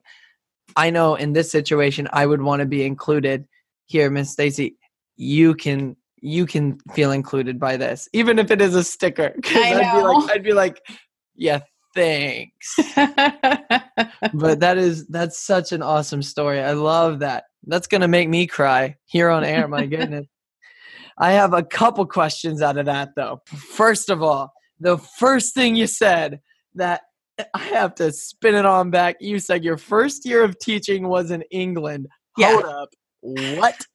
I 0.75 0.91
know 0.91 1.15
in 1.15 1.33
this 1.33 1.51
situation 1.51 2.07
I 2.13 2.27
would 2.27 2.41
want 2.43 2.59
to 2.59 2.67
be 2.67 2.85
included. 2.85 3.47
Here, 3.85 4.11
Miss 4.11 4.29
Stacy, 4.31 4.77
you 5.15 5.55
can 5.55 5.95
you 6.19 6.45
can 6.45 6.79
feel 6.93 7.11
included 7.11 7.59
by 7.59 7.77
this, 7.77 8.07
even 8.13 8.39
if 8.39 8.51
it 8.51 8.61
is 8.61 8.75
a 8.75 8.83
sticker. 8.83 9.33
I 9.45 9.73
I'd 9.73 9.93
be 9.93 9.99
know. 9.99 10.11
like, 10.11 10.31
I'd 10.31 10.43
be 10.43 10.53
like, 10.53 10.81
yeah, 11.35 11.59
thanks. 11.95 12.75
but 12.95 14.59
that 14.59 14.77
is 14.77 15.07
that's 15.07 15.39
such 15.39 15.71
an 15.71 15.81
awesome 15.81 16.21
story. 16.21 16.61
I 16.61 16.73
love 16.73 17.19
that. 17.19 17.45
That's 17.65 17.87
gonna 17.87 18.07
make 18.07 18.29
me 18.29 18.47
cry 18.47 18.95
here 19.05 19.29
on 19.29 19.43
air. 19.43 19.67
My 19.67 19.85
goodness. 19.85 20.27
I 21.19 21.31
have 21.31 21.53
a 21.53 21.63
couple 21.63 22.05
questions 22.05 22.61
out 22.61 22.77
of 22.77 22.85
that 22.85 23.09
though. 23.15 23.41
First 23.47 24.09
of 24.09 24.21
all, 24.21 24.53
the 24.79 24.97
first 24.97 25.53
thing 25.53 25.75
you 25.75 25.87
said 25.87 26.39
that 26.75 27.01
I 27.53 27.59
have 27.59 27.95
to 27.95 28.11
spin 28.11 28.55
it 28.55 28.65
on 28.65 28.89
back. 28.89 29.17
You 29.19 29.39
said 29.39 29.63
your 29.63 29.77
first 29.77 30.25
year 30.25 30.43
of 30.43 30.57
teaching 30.59 31.07
was 31.07 31.31
in 31.31 31.43
England. 31.51 32.07
Yeah. 32.37 32.51
Hold 32.51 32.65
up. 32.65 32.89
What? 33.21 33.85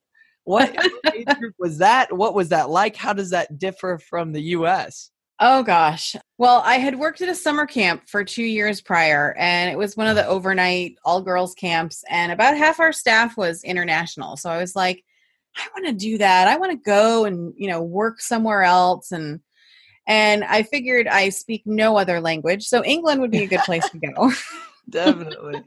What 0.44 0.74
age 1.14 1.26
group 1.38 1.54
was 1.58 1.78
that? 1.78 2.12
What 2.12 2.34
was 2.34 2.48
that 2.50 2.70
like? 2.70 2.96
How 2.96 3.12
does 3.12 3.30
that 3.30 3.58
differ 3.58 3.98
from 3.98 4.32
the 4.32 4.42
US? 4.42 5.10
Oh 5.44 5.62
gosh. 5.64 6.14
Well, 6.38 6.62
I 6.64 6.76
had 6.76 6.98
worked 6.98 7.20
at 7.20 7.28
a 7.28 7.34
summer 7.34 7.66
camp 7.66 8.08
for 8.08 8.22
two 8.22 8.44
years 8.44 8.80
prior, 8.80 9.34
and 9.36 9.70
it 9.70 9.76
was 9.76 9.96
one 9.96 10.06
of 10.06 10.14
the 10.14 10.22
mm. 10.22 10.28
overnight 10.28 10.96
all 11.04 11.20
girls 11.20 11.54
camps, 11.54 12.04
and 12.08 12.30
about 12.30 12.56
half 12.56 12.78
our 12.78 12.92
staff 12.92 13.36
was 13.36 13.64
international. 13.64 14.36
So 14.36 14.50
I 14.50 14.58
was 14.58 14.76
like, 14.76 15.04
I 15.56 15.66
want 15.74 15.86
to 15.86 15.92
do 15.92 16.18
that. 16.18 16.48
I 16.48 16.56
want 16.58 16.72
to 16.72 16.84
go 16.84 17.24
and 17.24 17.52
you 17.56 17.68
know 17.68 17.82
work 17.82 18.20
somewhere 18.20 18.62
else, 18.62 19.10
and 19.10 19.40
and 20.06 20.44
I 20.44 20.62
figured 20.62 21.08
I 21.08 21.30
speak 21.30 21.62
no 21.66 21.96
other 21.96 22.20
language, 22.20 22.64
so 22.64 22.84
England 22.84 23.20
would 23.20 23.32
be 23.32 23.42
a 23.42 23.48
good 23.48 23.60
place 23.64 23.88
to 23.90 23.98
go. 23.98 24.32
Definitely. 24.90 25.62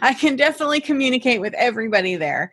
I 0.00 0.14
can 0.14 0.36
definitely 0.36 0.80
communicate 0.80 1.40
with 1.40 1.52
everybody 1.54 2.16
there. 2.16 2.52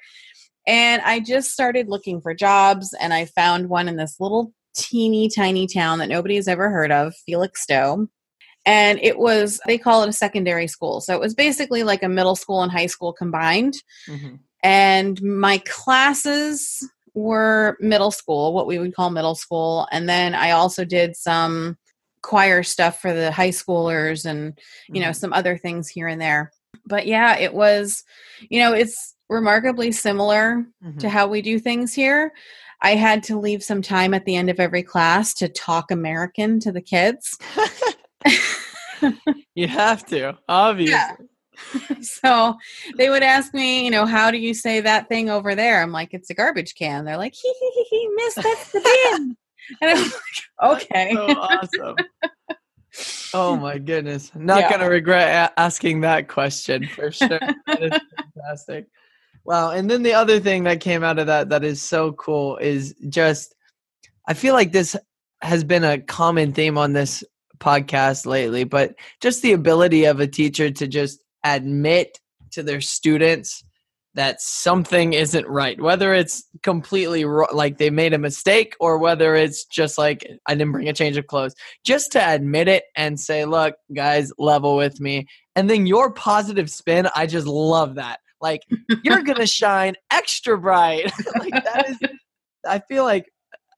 And 0.65 1.01
I 1.01 1.19
just 1.19 1.51
started 1.51 1.89
looking 1.89 2.21
for 2.21 2.33
jobs 2.33 2.93
and 2.99 3.13
I 3.13 3.25
found 3.25 3.69
one 3.69 3.87
in 3.87 3.97
this 3.97 4.19
little 4.19 4.53
teeny 4.75 5.29
tiny 5.29 5.67
town 5.67 5.99
that 5.99 6.09
nobody 6.09 6.35
has 6.35 6.47
ever 6.47 6.69
heard 6.69 6.91
of, 6.91 7.13
Felixstowe. 7.27 8.07
And 8.65 8.99
it 9.01 9.19
was, 9.19 9.59
they 9.67 9.77
call 9.77 10.03
it 10.03 10.09
a 10.09 10.13
secondary 10.13 10.67
school. 10.67 11.01
So 11.01 11.13
it 11.13 11.19
was 11.19 11.35
basically 11.35 11.83
like 11.83 12.01
a 12.01 12.09
middle 12.09 12.35
school 12.35 12.63
and 12.63 12.71
high 12.71 12.85
school 12.85 13.11
combined. 13.11 13.75
Mhm. 14.07 14.39
And 14.63 15.21
my 15.21 15.57
classes 15.65 16.87
were 17.13 17.77
middle 17.81 18.11
school, 18.11 18.53
what 18.53 18.65
we 18.65 18.79
would 18.79 18.95
call 18.95 19.09
middle 19.09 19.35
school. 19.35 19.87
And 19.91 20.07
then 20.07 20.33
I 20.33 20.51
also 20.51 20.85
did 20.85 21.17
some 21.17 21.77
choir 22.21 22.63
stuff 22.63 23.01
for 23.01 23.13
the 23.13 23.33
high 23.33 23.49
schoolers 23.49 24.25
and 24.25 24.57
you 24.87 25.01
know 25.01 25.09
Mhm. 25.09 25.15
some 25.15 25.33
other 25.33 25.57
things 25.57 25.89
here 25.89 26.07
and 26.07 26.21
there 26.21 26.53
but 26.85 27.05
yeah 27.05 27.37
it 27.37 27.53
was 27.53 28.01
you 28.49 28.59
know 28.59 28.71
it's 28.71 29.13
remarkably 29.33 29.91
similar 29.91 30.65
Mhm. 30.85 30.99
to 30.99 31.09
how 31.09 31.27
we 31.27 31.41
do 31.41 31.59
things 31.59 31.93
here 31.93 32.31
i 32.81 32.95
had 32.95 33.23
to 33.23 33.37
leave 33.39 33.63
some 33.63 33.81
time 33.81 34.13
at 34.13 34.23
the 34.25 34.35
end 34.35 34.49
of 34.49 34.59
every 34.59 34.83
class 34.83 35.33
to 35.33 35.49
talk 35.49 35.91
american 35.91 36.59
to 36.59 36.71
the 36.71 36.81
kids 36.81 37.37
You 39.55 39.67
have 39.67 40.05
to, 40.07 40.37
obviously. 40.47 41.27
so 42.01 42.55
they 42.97 43.09
would 43.09 43.21
ask 43.21 43.53
me 43.53 43.83
you 43.85 43.91
know 43.91 44.05
how 44.05 44.31
do 44.31 44.37
you 44.37 44.53
say 44.53 44.79
that 44.81 45.07
thing 45.07 45.29
over 45.29 45.53
there 45.55 45.81
i'm 45.83 45.91
like 45.91 46.09
it's 46.11 46.29
a 46.31 46.33
garbage 46.33 46.73
can 46.75 47.05
they're 47.05 47.17
like 47.17 47.33
hee 47.35 47.53
hee 47.59 47.71
hee 47.75 47.87
hee 47.91 48.09
miss 48.15 48.35
that's 48.35 48.71
the 48.71 48.79
bin 48.81 49.37
and 49.81 49.91
i'm 49.91 50.01
like 50.01 50.77
okay 50.81 51.11
So 51.13 51.27
awesome. 51.27 51.95
Oh 53.33 53.55
my 53.57 53.79
goodness. 53.79 54.31
Not 54.35 54.59
Yeah. 54.61 54.69
going 54.69 54.81
to 54.81 54.87
regret 54.87 55.27
a- 55.51 55.59
asking 55.59 56.01
that 56.01 56.27
question 56.27 56.85
for 56.85 57.11
sure. 57.11 57.39
that 57.39 57.81
is 57.81 57.99
fantastic. 58.35 58.85
Wow. 59.45 59.71
And 59.71 59.89
then 59.89 60.03
the 60.03 60.13
other 60.13 60.39
thing 60.39 60.63
that 60.63 60.79
came 60.79 61.03
out 61.03 61.19
of 61.19 61.27
that 61.27 61.49
that 61.49 61.63
is 61.63 61.81
so 61.81 62.13
cool 62.13 62.57
is 62.57 62.95
just, 63.09 63.53
I 64.27 64.33
feel 64.33 64.53
like 64.53 64.71
this 64.71 64.95
has 65.41 65.63
been 65.63 65.83
a 65.83 65.99
common 65.99 66.53
theme 66.53 66.77
on 66.77 66.93
this 66.93 67.23
podcast 67.59 68.25
lately, 68.25 68.63
but 68.63 68.95
just 69.21 69.41
the 69.41 69.51
ability 69.51 70.05
of 70.05 70.19
a 70.19 70.27
teacher 70.27 70.71
to 70.71 70.87
just 70.87 71.23
admit 71.43 72.19
to 72.51 72.63
their 72.63 72.81
students 72.81 73.63
that 74.15 74.39
something 74.39 75.13
isn't 75.13 75.47
right, 75.47 75.81
whether 75.81 76.13
it's 76.13 76.43
completely 76.61 77.25
ro- 77.25 77.47
like 77.51 77.77
they 77.77 77.89
made 77.89 78.13
a 78.13 78.19
mistake 78.19 78.75
or 78.79 78.97
whether 78.99 79.35
it's 79.35 79.65
just 79.65 79.97
like 79.97 80.25
I 80.47 80.53
didn't 80.53 80.71
bring 80.71 80.87
a 80.87 80.93
change 80.93 81.17
of 81.17 81.27
clothes, 81.27 81.55
just 81.83 82.11
to 82.11 82.33
admit 82.33 82.67
it 82.67 82.83
and 82.95 83.19
say, 83.19 83.43
look, 83.45 83.75
guys, 83.93 84.31
level 84.37 84.75
with 84.75 85.01
me. 85.01 85.27
And 85.55 85.69
then 85.69 85.87
your 85.87 86.13
positive 86.13 86.69
spin, 86.69 87.07
I 87.15 87.25
just 87.25 87.47
love 87.47 87.95
that. 87.95 88.19
Like, 88.43 88.61
you're 89.03 89.23
to 89.23 89.47
shine 89.47 89.95
extra 90.11 90.59
bright. 90.59 91.11
like, 91.39 91.63
that 91.63 91.89
is, 91.89 91.97
I 92.67 92.79
feel 92.79 93.05
like 93.05 93.25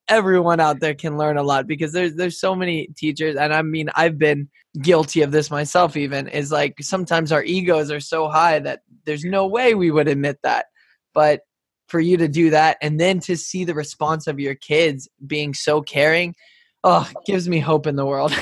everyone 0.07 0.59
out 0.59 0.79
there 0.79 0.93
can 0.93 1.17
learn 1.17 1.37
a 1.37 1.43
lot 1.43 1.67
because 1.67 1.91
there's 1.91 2.15
there's 2.15 2.39
so 2.39 2.55
many 2.55 2.87
teachers 2.95 3.35
and 3.35 3.53
I 3.53 3.61
mean 3.61 3.89
I've 3.95 4.19
been 4.19 4.49
guilty 4.81 5.21
of 5.21 5.31
this 5.31 5.49
myself 5.49 5.97
even 5.97 6.27
is 6.27 6.51
like 6.51 6.75
sometimes 6.81 7.31
our 7.31 7.43
egos 7.43 7.89
are 7.89 7.99
so 7.99 8.27
high 8.27 8.59
that 8.59 8.81
there's 9.05 9.23
no 9.23 9.47
way 9.47 9.73
we 9.73 9.89
would 9.89 10.07
admit 10.07 10.37
that 10.43 10.67
but 11.13 11.41
for 11.87 11.99
you 11.99 12.17
to 12.17 12.27
do 12.27 12.51
that 12.51 12.77
and 12.81 12.99
then 12.99 13.19
to 13.21 13.35
see 13.35 13.63
the 13.63 13.73
response 13.73 14.27
of 14.27 14.39
your 14.39 14.55
kids 14.55 15.09
being 15.25 15.53
so 15.53 15.81
caring 15.81 16.35
oh 16.83 17.09
gives 17.25 17.49
me 17.49 17.59
hope 17.59 17.87
in 17.87 17.95
the 17.95 18.05
world 18.05 18.33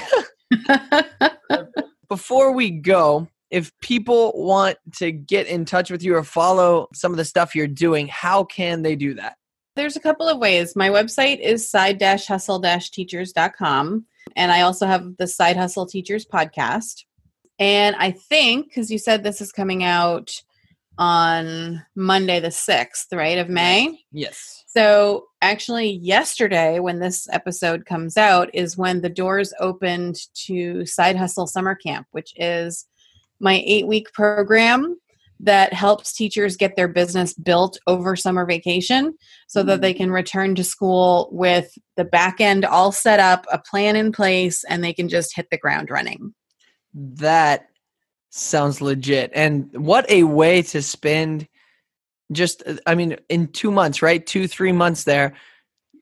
before 2.09 2.51
we 2.51 2.71
go 2.71 3.27
if 3.53 3.71
people 3.79 4.33
want 4.35 4.77
to 4.95 5.11
get 5.11 5.47
in 5.47 5.63
touch 5.63 5.91
with 5.91 6.03
you 6.03 6.15
or 6.15 6.23
follow 6.23 6.89
some 6.93 7.11
of 7.11 7.17
the 7.17 7.25
stuff 7.25 7.55
you're 7.55 7.67
doing 7.67 8.07
how 8.07 8.43
can 8.43 8.81
they 8.81 8.95
do 8.95 9.13
that 9.13 9.37
There's 9.75 9.95
a 9.95 10.01
couple 10.01 10.27
of 10.27 10.37
ways. 10.37 10.75
My 10.75 10.89
website 10.89 11.39
is 11.39 11.67
side-hustle-teachers.com. 11.69 14.05
And 14.35 14.51
I 14.51 14.61
also 14.61 14.85
have 14.85 15.17
the 15.17 15.27
Side 15.27 15.57
Hustle 15.57 15.85
Teachers 15.85 16.25
podcast. 16.25 17.03
And 17.59 17.95
I 17.97 18.11
think, 18.11 18.67
because 18.67 18.89
you 18.89 18.97
said 18.97 19.23
this 19.23 19.41
is 19.41 19.51
coming 19.51 19.83
out 19.83 20.31
on 20.97 21.83
Monday 21.95 22.39
the 22.39 22.49
6th, 22.49 23.07
right, 23.11 23.39
of 23.39 23.49
May. 23.49 23.99
yes 24.11 24.63
So 24.67 25.25
actually, 25.41 25.89
yesterday, 25.89 26.79
when 26.79 26.99
this 26.99 27.27
episode 27.31 27.85
comes 27.85 28.15
out, 28.15 28.49
is 28.53 28.77
when 28.77 29.01
the 29.01 29.09
doors 29.09 29.53
opened 29.59 30.17
to 30.45 30.85
Side 30.85 31.15
Hustle 31.15 31.47
Summer 31.47 31.75
Camp, 31.75 32.07
which 32.11 32.33
is 32.37 32.85
my 33.39 33.61
eight 33.65 33.87
week 33.87 34.11
program 34.13 34.97
that 35.39 35.73
helps 35.73 36.13
teachers 36.13 36.55
get 36.55 36.75
their 36.75 36.87
business 36.87 37.33
built 37.33 37.77
over 37.85 38.15
summer 38.15 38.45
vacation 38.45 39.13
so 39.47 39.61
that 39.61 39.81
they 39.81 39.93
can 39.93 40.09
return 40.09 40.55
to 40.55 40.63
school 40.63 41.27
with 41.31 41.77
the 41.97 42.05
back 42.05 42.39
end 42.39 42.63
all 42.63 42.93
set 42.93 43.19
up, 43.19 43.45
a 43.51 43.59
plan 43.59 43.97
in 43.97 44.11
place, 44.11 44.63
and 44.63 44.83
they 44.83 44.93
can 44.93 45.09
just 45.09 45.35
hit 45.35 45.49
the 45.51 45.57
ground 45.57 45.89
running. 45.89 46.33
That 46.93 47.67
sounds 48.29 48.79
legit. 48.79 49.31
And 49.33 49.69
what 49.73 50.09
a 50.09 50.23
way 50.23 50.61
to 50.61 50.81
spend 50.81 51.47
just, 52.31 52.63
uh, 52.65 52.77
I 52.85 52.95
mean, 52.95 53.17
in 53.27 53.47
two 53.47 53.69
months, 53.69 54.01
right? 54.01 54.25
Two, 54.25 54.47
three 54.47 54.71
months 54.71 55.03
there, 55.03 55.33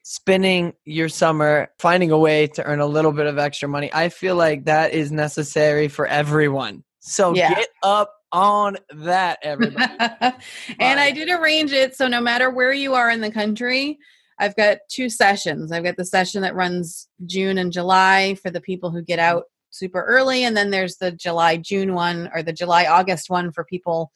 spending 0.04 0.74
your 0.86 1.10
summer, 1.10 1.70
finding 1.80 2.12
a 2.12 2.18
way 2.18 2.48
to 2.48 2.64
earn 2.64 2.80
a 2.80 2.86
little 2.86 3.12
bit 3.12 3.26
of 3.26 3.40
extra 3.40 3.68
money. 3.68 3.90
I 3.92 4.10
feel 4.10 4.36
like 4.36 4.66
that 4.66 4.94
is 4.94 5.12
necessary 5.12 5.88
for 5.88 6.06
everyone. 6.06 6.84
So 7.02 7.34
Yeah. 7.36 7.54
get 7.56 7.68
up 7.84 8.14
on 8.32 8.78
that, 8.94 9.40
everybody. 9.44 9.92
and 10.80 11.00
I 11.00 11.12
did 11.12 11.30
arrange 11.30 11.74
it 11.74 11.96
so 11.96 12.08
no 12.08 12.22
matter 12.22 12.50
where 12.50 12.72
you 12.72 12.94
are 12.94 13.10
in 13.10 13.22
the 13.22 13.32
country, 13.32 13.98
I've 14.40 14.56
got 14.56 14.78
two 14.90 15.10
sessions. 15.10 15.72
I've 15.72 15.84
got 15.84 15.98
the 15.98 16.06
session 16.06 16.42
that 16.44 16.56
runs 16.56 17.08
June 17.26 17.58
and 17.58 17.72
July 17.72 18.36
for 18.42 18.50
the 18.50 18.62
people 18.62 18.90
who 18.90 19.02
get 19.02 19.20
out 19.20 19.44
super 19.72 20.04
early, 20.04 20.44
and 20.44 20.56
then 20.56 20.70
there's 20.70 20.98
the 20.98 21.12
July 21.12 21.58
June 21.58 21.94
one 21.94 22.30
or 22.34 22.42
the 22.44 22.54
July 22.54 22.86
August 22.86 23.30
one 23.30 23.52
for 23.52 23.64
people 23.64 24.12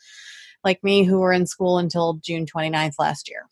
like 0.64 0.84
me 0.84 1.04
who 1.04 1.20
were 1.20 1.34
in 1.34 1.46
school 1.46 1.78
until 1.78 2.16
June 2.24 2.46
29th 2.46 2.96
last 3.00 3.30
year. 3.30 3.48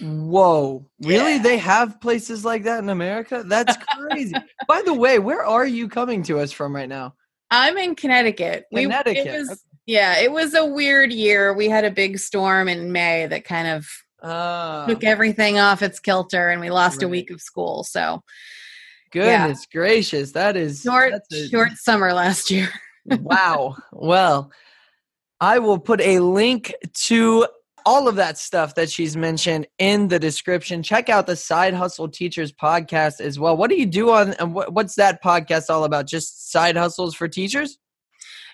Whoa. 0.00 0.86
Really? 1.00 1.34
Yeah. 1.36 1.42
They 1.42 1.58
have 1.58 2.00
places 2.00 2.44
like 2.44 2.64
that 2.64 2.78
in 2.82 2.88
America? 2.88 3.42
That's 3.46 3.76
crazy. 3.96 4.34
By 4.68 4.82
the 4.84 4.94
way, 4.94 5.18
where 5.18 5.44
are 5.44 5.66
you 5.66 5.88
coming 5.88 6.22
to 6.24 6.38
us 6.38 6.52
from 6.52 6.74
right 6.76 6.88
now? 6.88 7.14
I'm 7.52 7.76
in 7.78 7.94
Connecticut. 7.94 8.64
We- 8.72 8.82
Connecticut, 8.82 9.26
it 9.26 9.38
was, 9.38 9.50
okay. 9.50 9.60
Yeah, 9.86 10.18
it 10.20 10.32
was 10.32 10.54
a 10.54 10.64
weird 10.64 11.12
year. 11.12 11.52
We 11.52 11.68
had 11.68 11.84
a 11.84 11.90
big 11.90 12.18
storm 12.18 12.68
in 12.68 12.90
May 12.92 13.26
that 13.26 13.44
kind 13.44 13.68
of 13.68 13.86
Ah, 14.22 14.86
took 14.86 15.02
everything 15.04 15.58
off 15.58 15.82
its 15.82 15.98
kilter 15.98 16.48
and 16.50 16.60
we 16.60 16.70
lost 16.70 17.02
a 17.02 17.08
week 17.08 17.30
of 17.32 17.40
school. 17.40 17.82
So 17.82 18.22
goodness 19.10 19.66
gracious. 19.70 20.30
That 20.32 20.56
is 20.56 20.82
short 20.82 21.12
a- 21.32 21.48
short 21.48 21.72
summer 21.72 22.12
last 22.12 22.50
year. 22.50 22.68
wow. 23.06 23.76
Well, 23.92 24.52
I 25.40 25.58
will 25.58 25.80
put 25.80 26.00
a 26.00 26.20
link 26.20 26.72
to 27.08 27.48
all 27.84 28.08
of 28.08 28.16
that 28.16 28.38
stuff 28.38 28.74
that 28.74 28.90
she's 28.90 29.16
mentioned 29.16 29.66
in 29.78 30.08
the 30.08 30.18
description. 30.18 30.82
Check 30.82 31.08
out 31.08 31.26
the 31.26 31.36
Side 31.36 31.74
Hustle 31.74 32.08
Teachers 32.08 32.52
podcast 32.52 33.20
as 33.20 33.38
well. 33.38 33.56
What 33.56 33.70
do 33.70 33.76
you 33.76 33.86
do 33.86 34.10
on 34.10 34.32
and 34.34 34.54
what's 34.54 34.94
that 34.96 35.22
podcast 35.22 35.70
all 35.70 35.84
about? 35.84 36.06
Just 36.06 36.50
side 36.50 36.76
hustles 36.76 37.14
for 37.14 37.28
teachers? 37.28 37.78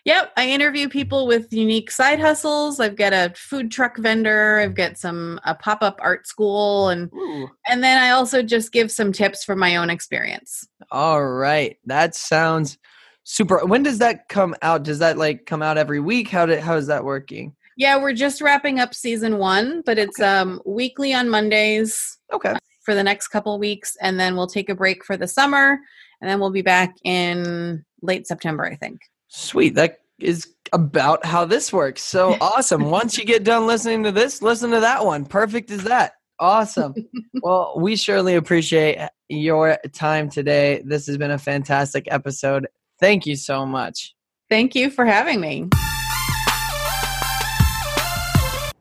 Yep, 0.04 0.32
I 0.36 0.48
interview 0.48 0.88
people 0.88 1.26
with 1.26 1.52
unique 1.52 1.90
side 1.90 2.20
hustles. 2.20 2.80
I've 2.80 2.96
got 2.96 3.12
a 3.12 3.32
food 3.36 3.70
truck 3.70 3.98
vendor, 3.98 4.58
I've 4.58 4.74
got 4.74 4.96
some 4.96 5.40
a 5.44 5.54
pop-up 5.54 5.98
art 6.00 6.26
school 6.26 6.88
and 6.88 7.12
Ooh. 7.12 7.50
and 7.66 7.82
then 7.82 8.02
I 8.02 8.10
also 8.10 8.42
just 8.42 8.72
give 8.72 8.90
some 8.90 9.12
tips 9.12 9.44
from 9.44 9.58
my 9.58 9.76
own 9.76 9.90
experience. 9.90 10.66
All 10.90 11.24
right. 11.24 11.76
That 11.84 12.14
sounds 12.14 12.78
super. 13.24 13.64
When 13.66 13.82
does 13.82 13.98
that 13.98 14.28
come 14.28 14.54
out? 14.62 14.84
Does 14.84 15.00
that 15.00 15.18
like 15.18 15.44
come 15.46 15.62
out 15.62 15.76
every 15.76 16.00
week? 16.00 16.28
How 16.28 16.46
did 16.46 16.60
how 16.60 16.76
is 16.76 16.86
that 16.86 17.04
working? 17.04 17.54
Yeah, 17.78 17.96
we're 17.96 18.12
just 18.12 18.40
wrapping 18.42 18.80
up 18.80 18.92
season 18.92 19.38
1, 19.38 19.82
but 19.86 19.98
it's 19.98 20.20
um 20.20 20.60
weekly 20.66 21.14
on 21.14 21.28
Mondays 21.30 22.18
Okay. 22.32 22.54
for 22.84 22.94
the 22.94 23.04
next 23.04 23.28
couple 23.28 23.56
weeks 23.58 23.96
and 24.02 24.18
then 24.18 24.34
we'll 24.36 24.48
take 24.48 24.68
a 24.68 24.74
break 24.74 25.04
for 25.04 25.16
the 25.16 25.28
summer 25.28 25.78
and 26.20 26.28
then 26.28 26.40
we'll 26.40 26.50
be 26.50 26.62
back 26.62 26.94
in 27.04 27.84
late 28.02 28.26
September, 28.26 28.66
I 28.66 28.74
think. 28.74 29.00
Sweet. 29.28 29.76
That 29.76 30.00
is 30.18 30.52
about 30.72 31.24
how 31.24 31.44
this 31.44 31.72
works. 31.72 32.02
So 32.02 32.36
awesome. 32.40 32.90
Once 32.90 33.16
you 33.16 33.24
get 33.24 33.44
done 33.44 33.66
listening 33.68 34.02
to 34.02 34.12
this, 34.12 34.42
listen 34.42 34.70
to 34.72 34.80
that 34.80 35.06
one. 35.06 35.24
Perfect 35.24 35.70
as 35.70 35.84
that. 35.84 36.14
Awesome. 36.40 36.94
well, 37.42 37.74
we 37.78 37.94
surely 37.94 38.34
appreciate 38.34 38.98
your 39.28 39.78
time 39.92 40.28
today. 40.28 40.82
This 40.84 41.06
has 41.06 41.16
been 41.16 41.30
a 41.30 41.38
fantastic 41.38 42.08
episode. 42.10 42.66
Thank 42.98 43.24
you 43.24 43.36
so 43.36 43.64
much. 43.64 44.16
Thank 44.50 44.74
you 44.74 44.90
for 44.90 45.04
having 45.04 45.40
me. 45.40 45.68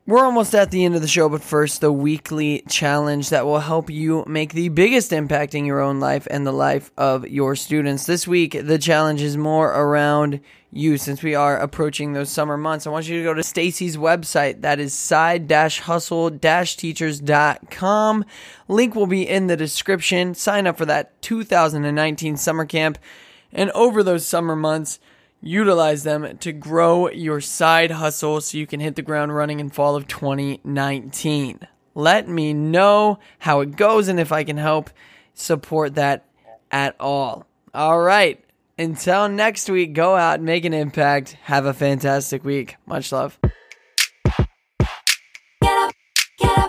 We're 0.08 0.24
almost 0.24 0.56
at 0.56 0.72
the 0.72 0.86
end 0.86 0.96
of 0.96 1.02
the 1.02 1.08
show, 1.10 1.28
but 1.28 1.42
first, 1.42 1.82
the 1.82 1.92
weekly 1.92 2.64
challenge 2.70 3.30
that 3.30 3.46
will 3.46 3.60
help 3.60 3.90
you 3.90 4.24
make 4.26 4.54
the 4.54 4.70
biggest 4.70 5.12
impact 5.12 5.54
in 5.54 5.66
your 5.66 5.82
own 5.82 6.00
life 6.00 6.26
and 6.32 6.48
the 6.48 6.54
life 6.54 6.92
of 6.98 7.28
your 7.28 7.58
students. 7.58 8.06
This 8.06 8.26
week, 8.26 8.54
the 8.54 8.78
challenge 8.78 9.22
is 9.22 9.36
more 9.36 9.68
around 9.68 10.40
you 10.72 10.98
since 10.98 11.22
we 11.22 11.36
are 11.36 11.58
approaching 11.58 12.14
those 12.14 12.32
summer 12.32 12.56
months. 12.56 12.88
I 12.88 12.90
want 12.90 13.10
you 13.10 13.18
to 13.18 13.24
go 13.26 13.34
to 13.34 13.44
Stacy's 13.44 13.98
website. 13.98 14.62
That 14.62 14.80
is 14.80 14.94
side 14.94 15.52
hustle 15.52 16.32
teachers.com. 16.32 18.26
Link 18.70 18.96
will 18.96 19.08
be 19.08 19.28
in 19.28 19.48
the 19.48 19.58
description. 19.58 20.34
Sign 20.36 20.68
up 20.68 20.78
for 20.78 20.86
that 20.86 21.22
2019 21.22 22.38
summer 22.38 22.66
camp. 22.66 22.98
And 23.52 23.72
over 23.72 24.04
those 24.04 24.26
summer 24.26 24.56
months, 24.56 25.02
utilize 25.42 26.04
them 26.04 26.38
to 26.38 26.52
grow 26.52 27.10
your 27.10 27.42
side 27.42 27.92
hustle 27.92 28.42
so 28.42 28.58
you 28.58 28.68
can 28.68 28.80
hit 28.80 28.96
the 28.96 29.02
ground 29.02 29.36
running 29.36 29.60
in 29.60 29.70
fall 29.70 29.96
of 29.96 30.08
2019. 30.08 31.60
Let 31.96 32.28
me 32.28 32.54
know 32.54 33.20
how 33.40 33.62
it 33.62 33.76
goes 33.76 34.08
and 34.08 34.20
if 34.20 34.32
I 34.32 34.44
can 34.44 34.58
help 34.58 34.90
support 35.34 35.96
that 35.96 36.26
at 36.72 36.96
all. 37.00 37.48
All 37.74 38.00
right. 38.00 38.44
Until 38.80 39.28
next 39.28 39.70
week, 39.70 39.94
go 39.94 40.16
out, 40.16 40.36
and 40.36 40.46
make 40.46 40.64
an 40.64 40.74
impact. 40.74 41.32
Have 41.44 41.66
a 41.66 41.74
fantastic 41.74 42.44
week. 42.44 42.76
Much 42.86 43.12
love. 43.12 43.40
Get 45.62 45.78
up, 45.78 45.94
get 46.38 46.58
up. 46.60 46.67